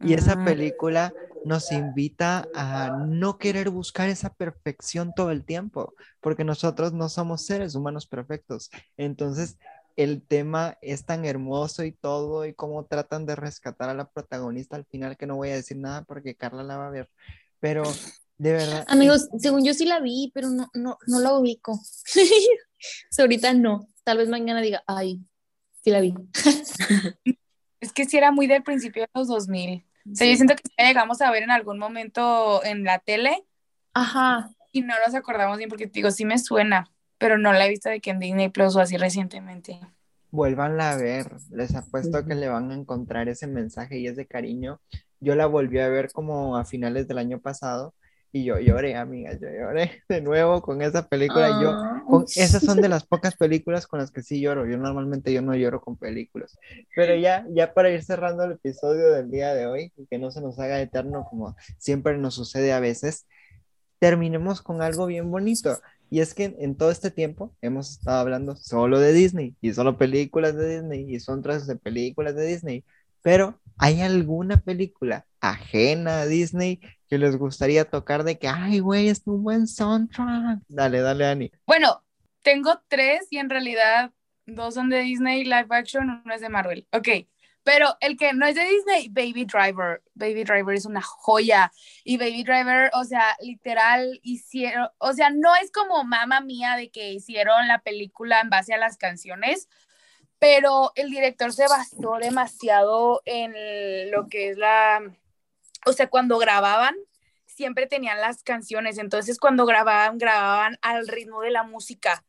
[0.00, 1.12] Y esa película
[1.44, 7.42] nos invita a no querer buscar esa perfección todo el tiempo, porque nosotros no somos
[7.44, 8.70] seres humanos perfectos.
[8.96, 9.58] Entonces,
[9.96, 14.76] el tema es tan hermoso y todo, y cómo tratan de rescatar a la protagonista
[14.76, 17.10] al final, que no voy a decir nada porque Carla la va a ver.
[17.58, 17.82] Pero
[18.38, 18.84] de verdad.
[18.88, 21.78] Amigos, según yo sí la vi, pero no, no, no la ubico.
[23.18, 23.88] ahorita no.
[24.04, 25.20] Tal vez mañana diga, ay,
[25.82, 26.14] sí la vi.
[27.80, 29.84] es que sí era muy del principio de los 2000.
[30.10, 33.44] O sea, yo siento que llegamos a ver en algún momento en la tele.
[33.94, 34.50] Ajá.
[34.72, 37.90] Y no nos acordamos bien porque digo, sí me suena pero no la he visto
[37.90, 39.78] de que en Disney Plus o así recientemente.
[40.30, 44.80] Vuelvanla a ver, les apuesto que le van a encontrar ese mensaje y ese cariño.
[45.20, 47.94] Yo la volví a ver como a finales del año pasado
[48.32, 51.48] y yo lloré, amiga, yo lloré de nuevo con esa película.
[51.60, 52.04] Yo, ah.
[52.08, 54.66] con, esas son de las pocas películas con las que sí lloro.
[54.66, 56.58] Yo normalmente yo no lloro con películas.
[56.94, 60.30] Pero ya, ya para ir cerrando el episodio del día de hoy, y que no
[60.30, 63.26] se nos haga eterno como siempre nos sucede a veces,
[63.98, 65.78] terminemos con algo bien bonito.
[66.08, 69.96] Y es que en todo este tiempo hemos estado hablando solo de Disney y solo
[69.96, 72.84] películas de Disney y son tras de películas de Disney.
[73.22, 79.22] Pero ¿hay alguna película ajena Disney que les gustaría tocar de que, ay, güey, es
[79.26, 80.60] un buen soundtrack?
[80.68, 81.52] Dale, dale, Ani.
[81.66, 82.04] Bueno,
[82.42, 84.12] tengo tres y en realidad
[84.46, 86.86] dos son de Disney live action, uno es de Marvel.
[86.92, 87.08] Ok,
[87.62, 90.02] pero el que no es de Disney, Baby Driver.
[90.14, 91.70] Baby Driver es una joya.
[92.04, 96.90] Y Baby Driver, o sea, literal hicieron, o sea, no es como mamá mía de
[96.90, 99.68] que hicieron la película en base a las canciones,
[100.38, 103.52] pero el director se basó demasiado en
[104.10, 105.02] lo que es la,
[105.86, 106.94] o sea, cuando grababan,
[107.46, 112.24] siempre tenían las canciones, entonces cuando grababan, grababan al ritmo de la música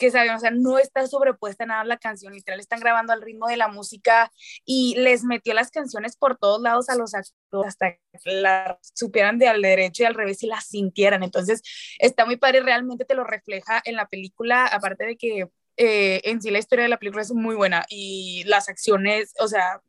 [0.00, 3.48] que saben, o sea, no está sobrepuesta nada la canción, literal, están grabando al ritmo
[3.48, 4.32] de la música
[4.64, 9.38] y les metió las canciones por todos lados a los actores hasta que la supieran
[9.38, 11.22] de al derecho y al revés y las sintieran.
[11.22, 11.62] Entonces,
[11.98, 16.40] está muy padre, realmente te lo refleja en la película, aparte de que eh, en
[16.40, 19.82] sí la historia de la película es muy buena y las acciones, o sea,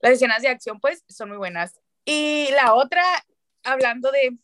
[0.00, 1.80] las escenas de acción pues son muy buenas.
[2.10, 3.02] Y la otra,
[3.64, 4.38] hablando de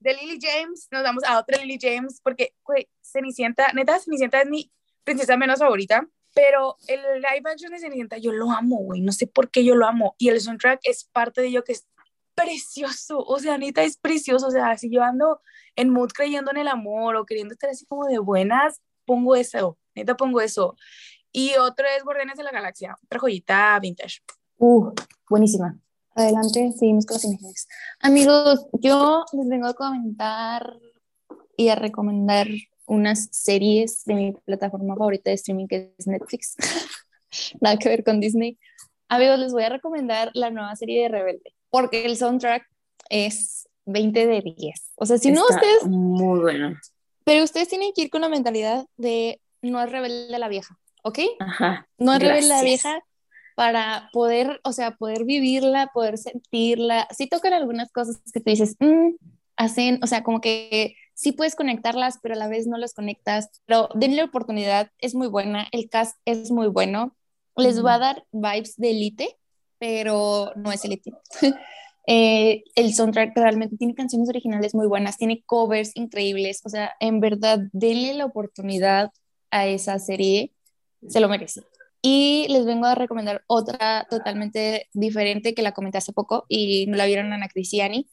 [0.00, 4.48] de Lily James nos vamos a otra Lily James porque, güey, Cenicienta, neta, Cenicienta es
[4.48, 4.72] mi
[5.04, 9.26] princesa menos favorita, pero el live action de Cenicienta yo lo amo, güey, no sé
[9.26, 10.14] por qué yo lo amo.
[10.18, 11.86] Y el soundtrack es parte de ello que es
[12.34, 15.40] precioso, o sea, neta es precioso, o sea, si yo ando
[15.76, 19.78] en mood creyendo en el amor o queriendo estar así como de buenas, pongo eso,
[19.94, 20.76] neta pongo eso.
[21.32, 24.20] Y otro es Guardianes de la Galaxia, otra joyita vintage.
[24.56, 24.92] Uh,
[25.28, 25.78] buenísima.
[26.14, 27.68] Adelante, seguimos con las imágenes.
[28.00, 30.76] Amigos, yo les vengo a comentar
[31.56, 32.48] y a recomendar
[32.86, 36.56] unas series de mi plataforma favorita de streaming que es Netflix.
[37.60, 38.58] Nada que ver con Disney.
[39.08, 42.64] Amigos, les voy a recomendar la nueva serie de Rebelde, porque el soundtrack
[43.08, 44.92] es 20 de 10.
[44.96, 45.86] O sea, si no ustedes...
[45.86, 46.76] Muy bueno.
[47.24, 51.18] Pero ustedes tienen que ir con la mentalidad de no es rebelde la vieja, ¿ok?
[51.38, 51.88] Ajá.
[51.98, 53.02] No es rebelde la vieja
[53.60, 57.06] para poder, o sea, poder vivirla, poder sentirla.
[57.10, 59.16] Sí tocan algunas cosas que te dices, mm",
[59.58, 63.50] hacen, o sea, como que sí puedes conectarlas, pero a la vez no las conectas.
[63.66, 67.14] Pero denle oportunidad, es muy buena, el cast es muy bueno.
[67.54, 69.36] Les va a dar vibes de elite,
[69.78, 71.12] pero no es elite.
[72.06, 77.20] Eh, el soundtrack realmente tiene canciones originales muy buenas, tiene covers increíbles, o sea, en
[77.20, 79.12] verdad, denle la oportunidad
[79.50, 80.52] a esa serie,
[81.06, 81.60] se lo merece.
[82.02, 86.96] Y les vengo a recomendar otra totalmente diferente que la comenté hace poco y no
[86.96, 88.08] la vieron Ana Cristiani,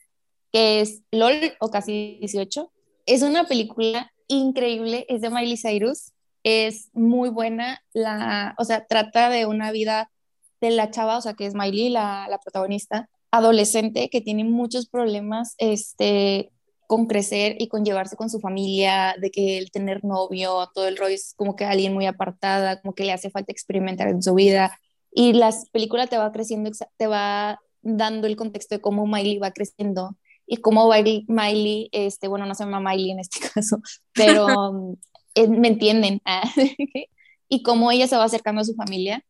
[0.51, 2.71] que es LOL o casi 18.
[3.05, 6.11] Es una película increíble, es de Miley Cyrus,
[6.43, 10.11] es muy buena, la, o sea, trata de una vida
[10.59, 14.87] de la chava, o sea, que es Miley, la, la protagonista, adolescente que tiene muchos
[14.87, 16.51] problemas este,
[16.87, 20.97] con crecer y con llevarse con su familia, de que el tener novio, todo el
[20.97, 24.33] rollo es como que alguien muy apartada, como que le hace falta experimentar en su
[24.33, 24.79] vida.
[25.11, 29.51] Y la película te va creciendo, te va dando el contexto de cómo Miley va
[29.51, 30.89] creciendo y cómo
[31.27, 33.81] Miley, este, bueno, no se llama Miley en este caso,
[34.13, 34.95] pero
[35.35, 36.21] eh, me entienden,
[37.49, 39.23] y cómo ella se va acercando a su familia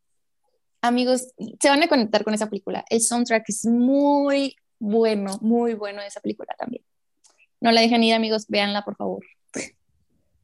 [0.81, 2.85] amigos, se van a conectar con esa película.
[2.89, 6.83] El soundtrack es muy bueno, muy bueno esa película también.
[7.59, 9.23] No la dejen ir, amigos, véanla, por favor.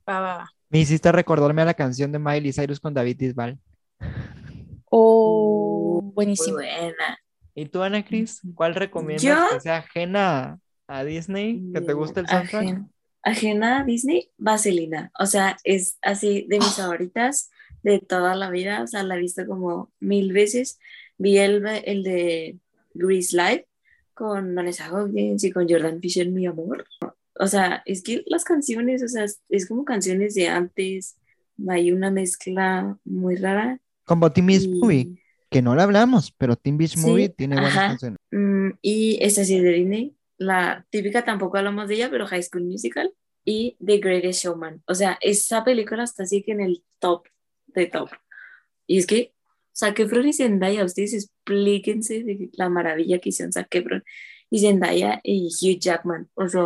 [0.10, 0.50] Va, va, va.
[0.70, 3.60] Me hiciste recordarme a la canción de Miley Cyrus con David Bisbal.
[4.86, 6.58] Oh, buenísimo.
[6.58, 7.20] buena.
[7.56, 8.42] ¿Y tú, Ana Cris?
[8.56, 11.62] ¿Cuál recomiendas que sea ajena a Disney?
[11.74, 12.84] ¿Que te guste el soundtrack?
[13.22, 15.12] Ajena, a Disney, Vaselina.
[15.18, 17.52] O sea, es así de mis favoritas
[17.84, 20.80] de toda la vida, o sea, la he visto como mil veces.
[21.18, 22.58] Vi el, el de
[22.94, 23.68] Grease Live
[24.14, 26.86] con Vanessa Hudgens y con Jordan Fisher, mi amor.
[27.40, 31.18] O sea, es que las canciones, o sea, es, como canciones de antes,
[31.68, 33.80] hay una mezcla muy rara.
[34.06, 38.18] Como Teen Beach Movie, que no la hablamos, pero Teen Beach Movie tiene buenas canciones.
[38.32, 42.44] Mm, y esta sí es de Disney, la típica tampoco hablamos de ella, pero High
[42.44, 43.14] School Musical
[43.46, 44.84] y The Greatest Showman.
[44.88, 47.28] O sea, esa película está así que en el top
[47.68, 48.10] de top.
[48.88, 49.34] Y es que
[49.82, 54.04] Efron y Zendaya, ustedes explíquense de la maravilla que hicieron Zac Efron
[54.50, 56.30] y Zendaya y Hugh Jackman.
[56.36, 56.62] O sea,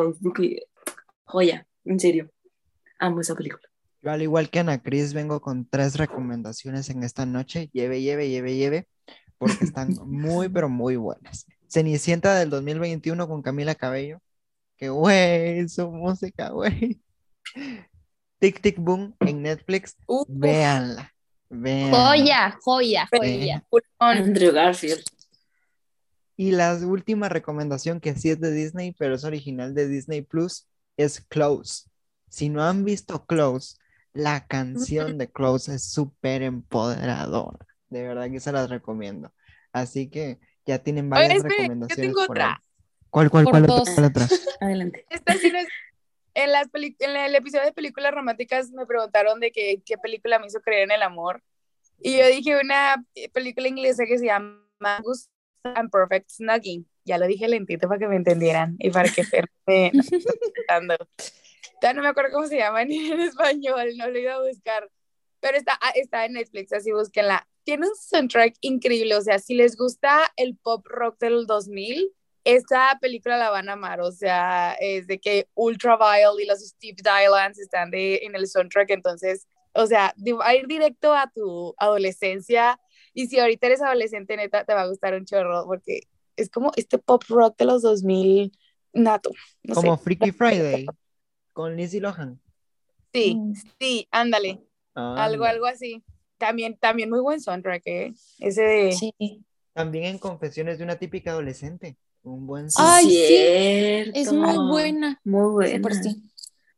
[1.26, 2.30] joya, en serio.
[3.00, 3.64] Amo esa película.
[4.02, 7.70] Yo al igual que Ana Cris vengo con tres recomendaciones en esta noche.
[7.74, 8.88] Lleve, lleve, lleve, lleve,
[9.38, 11.46] porque están muy, pero muy buenas.
[11.68, 14.20] Cenicienta del 2021 con Camila Cabello.
[14.78, 17.02] Que güey, su música, güey.
[18.40, 19.96] Tic Tic Boom en Netflix.
[20.28, 21.17] Véanla.
[21.50, 23.64] Joya, joya, joya.
[24.00, 25.04] Andrew Garfield.
[26.36, 30.68] Y la última recomendación que sí es de Disney, pero es original de Disney Plus,
[30.96, 31.90] es Close.
[32.30, 33.78] Si no han visto Close,
[34.14, 37.66] la canción de Close es súper empoderadora.
[37.90, 39.34] De verdad que se las recomiendo.
[39.72, 41.98] Así que ya tienen varias recomendaciones.
[41.98, 42.62] Yo tengo otra.
[43.10, 44.28] ¿Cuál, cuál, cuál, cuál, otra?
[44.60, 45.06] Adelante.
[45.10, 45.68] Esta sí no es
[46.38, 50.46] en, las en el episodio de películas románticas me preguntaron de qué, qué película me
[50.46, 51.42] hizo creer en el amor.
[52.00, 54.62] Y yo dije una película inglesa que se llama
[55.04, 55.32] Ghost
[55.64, 56.88] and Perfect Snugging.
[57.06, 59.46] Ya lo dije lentito para que me entendieran y para que estén
[61.82, 64.48] Ya no me acuerdo cómo se llama en, en español, no lo he ido a
[64.48, 64.88] buscar.
[65.40, 67.48] Pero está, ah, está en Netflix, así búsquenla.
[67.64, 72.12] Tiene un soundtrack increíble, o sea, si les gusta el pop rock del 2000,
[72.48, 76.96] esta película la van a amar, o sea, es de que Ultraviolet y los Steve
[77.04, 81.76] Dylans están de, en el soundtrack, entonces, o sea, va a ir directo a tu
[81.78, 82.80] adolescencia
[83.14, 86.04] y si ahorita eres adolescente, neta, te va a gustar un chorro porque
[86.38, 88.58] es como este pop rock de los 2000
[88.94, 89.32] nato.
[89.74, 90.86] como Freaky Friday
[91.52, 92.40] con Lizzie Lohan.
[93.12, 93.54] Sí, mm.
[93.78, 94.64] sí, ándale.
[94.94, 96.02] algo, algo así.
[96.38, 98.14] También, también muy buen soundtrack, ¿eh?
[98.40, 98.92] Ese de...
[98.94, 99.44] Sí.
[99.74, 102.98] También en Confesiones de una típica adolescente Un buen soundtrack.
[102.98, 104.12] Ay, sí.
[104.14, 105.20] Es muy buena.
[105.24, 105.90] Muy buena.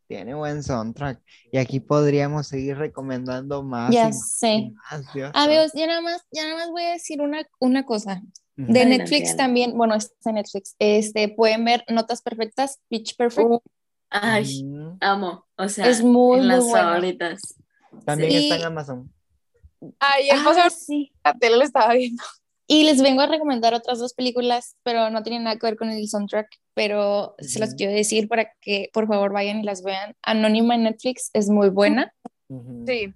[0.08, 1.22] Tiene buen soundtrack.
[1.52, 3.94] Y aquí podríamos seguir recomendando más.
[3.94, 4.72] Ya sé.
[4.92, 5.32] Más, ya
[5.88, 8.22] nada más, ya nada más voy a decir una, una cosa.
[8.56, 10.76] De Netflix también, bueno, es de Netflix.
[10.80, 13.48] Este, pueden ver Notas Perfectas, Pitch Perfect.
[13.48, 13.62] Uh,
[14.10, 14.98] ay, mm.
[15.00, 15.48] amo.
[15.58, 17.56] O sea, es muy, las muy favoritas.
[18.04, 19.14] También está en Amazon.
[19.98, 21.14] Ay, el ah, sí.
[21.24, 22.22] la tele lo estaba viendo.
[22.72, 25.90] Y les vengo a recomendar otras dos películas, pero no tienen nada que ver con
[25.90, 30.16] el soundtrack, pero se las quiero decir para que por favor vayan y las vean.
[30.22, 32.14] Anónima en Netflix es muy buena.
[32.86, 33.12] Sí.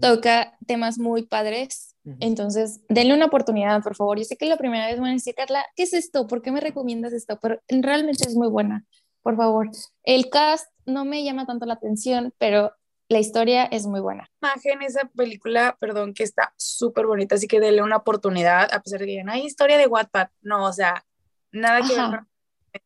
[0.00, 4.18] Toca temas muy padres, entonces denle una oportunidad, por favor.
[4.18, 6.26] Yo sé que la primera vez van a decir, Carla, ¿qué es esto?
[6.26, 7.38] ¿Por qué me recomiendas esto?
[7.40, 8.84] Pero realmente es muy buena,
[9.22, 9.70] por favor.
[10.02, 12.72] El cast no me llama tanto la atención, pero
[13.08, 14.30] la historia es muy buena.
[14.42, 19.00] Imagen esa película, perdón, que está súper bonita, así que denle una oportunidad, a pesar
[19.00, 20.28] de que digan, hay historia de Wattpad.
[20.42, 21.04] No, o sea,
[21.52, 22.20] nada que ver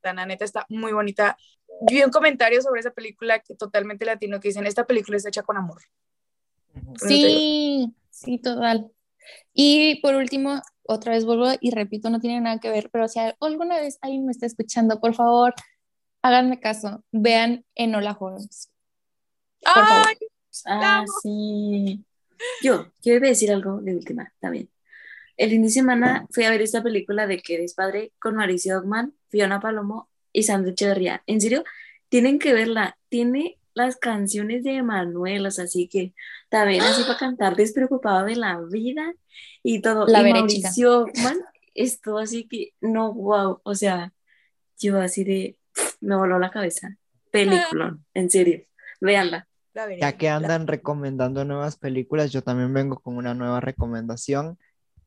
[0.02, 1.36] con la neta, está muy bonita.
[1.88, 5.28] Yo vi un comentario sobre esa película que totalmente latino que dicen, esta película está
[5.28, 5.82] hecha con amor.
[6.96, 8.90] Sí, sí, total.
[9.52, 13.20] Y por último, otra vez vuelvo y repito, no tiene nada que ver, pero si
[13.40, 15.54] alguna vez alguien me está escuchando, por favor,
[16.22, 18.70] háganme caso, vean Enola Holmes.
[19.64, 20.16] ¡Ay!
[20.66, 22.04] Ah, sí.
[22.62, 24.70] Yo, quiero decir algo de última, también.
[25.36, 28.74] El fin de semana fui a ver esta película de que eres padre con Mauricio
[28.74, 31.22] Dogman, Fiona Palomo y Sandra Echeverría.
[31.26, 31.64] En serio,
[32.08, 32.98] tienen que verla.
[33.08, 36.12] Tiene las canciones de Manuel, o sea, así que
[36.48, 39.14] también así para cantar despreocupado de la vida
[39.62, 40.06] y todo.
[40.06, 41.38] La y Mauricio Dogman
[41.74, 44.12] es todo así que, no, wow, o sea,
[44.78, 45.58] yo así de,
[46.00, 46.96] me voló la cabeza.
[47.30, 48.64] Película, en serio,
[49.00, 49.47] véanla.
[50.00, 54.58] Ya que andan recomendando nuevas películas, yo también vengo con una nueva recomendación.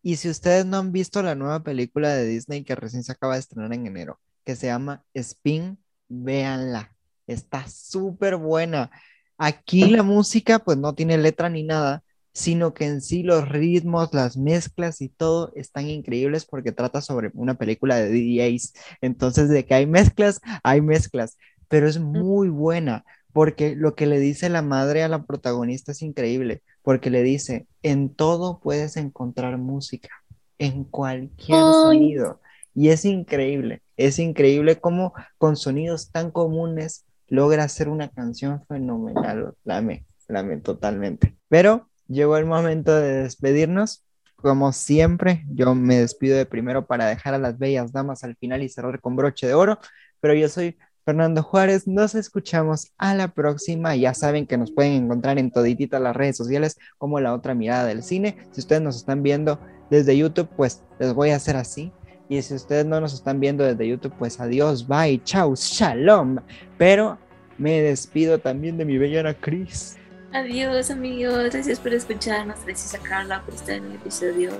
[0.01, 3.33] Y si ustedes no han visto la nueva película de Disney que recién se acaba
[3.35, 6.95] de estrenar en enero, que se llama Spin, véanla.
[7.27, 8.89] Está súper buena.
[9.37, 12.03] Aquí la música pues no tiene letra ni nada,
[12.33, 17.31] sino que en sí los ritmos, las mezclas y todo están increíbles porque trata sobre
[17.33, 18.73] una película de DJs.
[19.01, 24.19] Entonces, de que hay mezclas, hay mezclas, pero es muy buena porque lo que le
[24.19, 29.57] dice la madre a la protagonista es increíble, porque le dice, en todo puedes encontrar
[29.57, 30.09] música,
[30.57, 32.41] en cualquier sonido.
[32.73, 39.53] Y es increíble, es increíble cómo con sonidos tan comunes logra hacer una canción fenomenal.
[39.63, 41.35] La amé, la amé totalmente.
[41.49, 44.05] Pero llegó el momento de despedirnos.
[44.35, 48.63] Como siempre, yo me despido de primero para dejar a las bellas damas al final
[48.63, 49.77] y cerrar con broche de oro,
[50.19, 50.77] pero yo soy
[51.11, 53.97] Fernando Juárez, nos escuchamos a la próxima.
[53.97, 57.83] Ya saben que nos pueden encontrar en todititas las redes sociales como la otra mirada
[57.83, 58.37] del cine.
[58.53, 59.59] Si ustedes nos están viendo
[59.89, 61.91] desde YouTube, pues les voy a hacer así.
[62.29, 66.37] Y si ustedes no nos están viendo desde YouTube, pues adiós, bye, chau, shalom.
[66.77, 67.17] Pero
[67.57, 69.97] me despido también de mi bella Cris.
[70.31, 71.49] Adiós, amigos.
[71.51, 72.63] Gracias por escucharnos.
[72.65, 74.51] Gracias a Carla por estar en el episodio.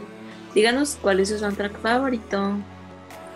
[0.54, 2.58] Díganos cuál es su soundtrack favorito.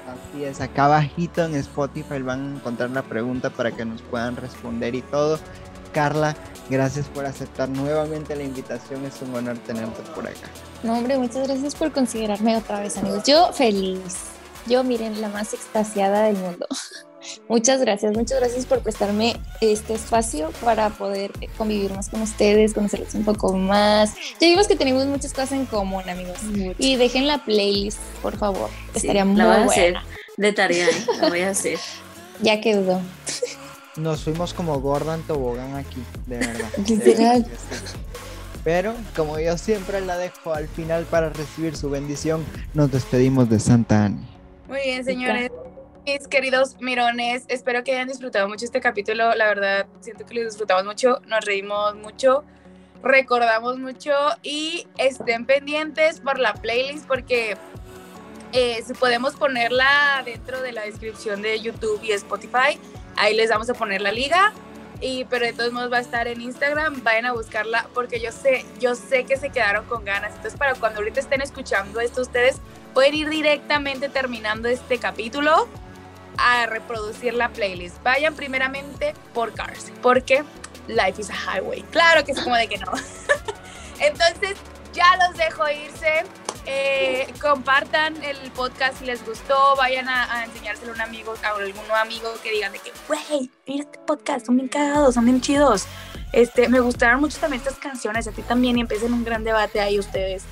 [0.08, 4.36] Así es, acá abajito en Spotify van a encontrar la pregunta para que nos puedan
[4.36, 5.40] responder y todo.
[5.94, 6.36] Carla,
[6.70, 10.50] gracias por aceptar nuevamente la invitación, es un honor tenerte por acá.
[10.84, 13.24] No, hombre, muchas gracias por considerarme otra vez, amigos.
[13.26, 14.36] Yo feliz.
[14.68, 16.68] Yo, miren, la más extasiada del mundo.
[17.48, 23.14] Muchas gracias, muchas gracias por prestarme este espacio para poder convivir más con ustedes, conocerles
[23.16, 24.14] un poco más.
[24.40, 26.38] Ya vimos que tenemos muchas cosas en común, amigos.
[26.78, 28.70] Y dejen la playlist, por favor.
[28.94, 29.96] Estaría muy la voy a hacer
[30.38, 31.06] de tarea, ¿eh?
[31.22, 31.80] la voy a hacer.
[32.42, 33.02] ya quedó.
[33.96, 37.46] Nos fuimos como Gordon Tobogán aquí, de verdad.
[38.64, 43.60] Pero como yo siempre la dejo al final para recibir su bendición, nos despedimos de
[43.60, 44.28] Santa Ana.
[44.68, 45.52] Muy bien, señores.
[46.06, 49.34] Mis queridos mirones, espero que hayan disfrutado mucho este capítulo.
[49.34, 52.44] La verdad, siento que lo disfrutamos mucho, nos reímos mucho,
[53.02, 57.58] recordamos mucho y estén pendientes por la playlist porque
[58.54, 62.80] eh, si podemos ponerla dentro de la descripción de YouTube y Spotify.
[63.16, 64.54] Ahí les vamos a poner la liga.
[65.02, 68.32] Y, pero de todos modos va a estar en Instagram, vayan a buscarla porque yo
[68.32, 70.36] sé, yo sé que se quedaron con ganas.
[70.36, 72.58] Entonces para cuando ahorita estén escuchando esto, ustedes
[72.94, 75.68] pueden ir directamente terminando este capítulo
[76.38, 78.02] a reproducir la playlist.
[78.04, 80.44] Vayan primeramente por Cars, porque
[80.88, 81.84] Life is a Highway.
[81.92, 82.92] Claro que es como de que no.
[84.00, 84.58] Entonces,
[84.94, 86.24] ya los dejo irse.
[86.68, 91.92] Eh, compartan el podcast si les gustó, vayan a, enseñárselo a un amigo, a algún
[91.92, 95.86] amigo que digan de que, wey, mira este podcast, son bien cagados, son bien chidos.
[96.34, 99.80] Este, me gustaron mucho también estas canciones, a ti también, y empiecen un gran debate
[99.80, 100.44] ahí ustedes.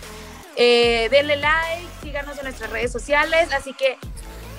[0.56, 3.98] Eh, denle like, síganos en nuestras redes sociales, así que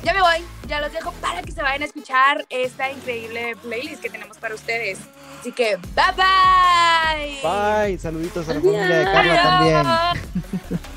[0.05, 4.03] ya me voy, ya los dejo para que se vayan a escuchar esta increíble playlist
[4.03, 4.99] que tenemos para ustedes.
[5.41, 7.41] Así que, bye bye.
[7.43, 10.81] Bye, saluditos a la familia de Carla también.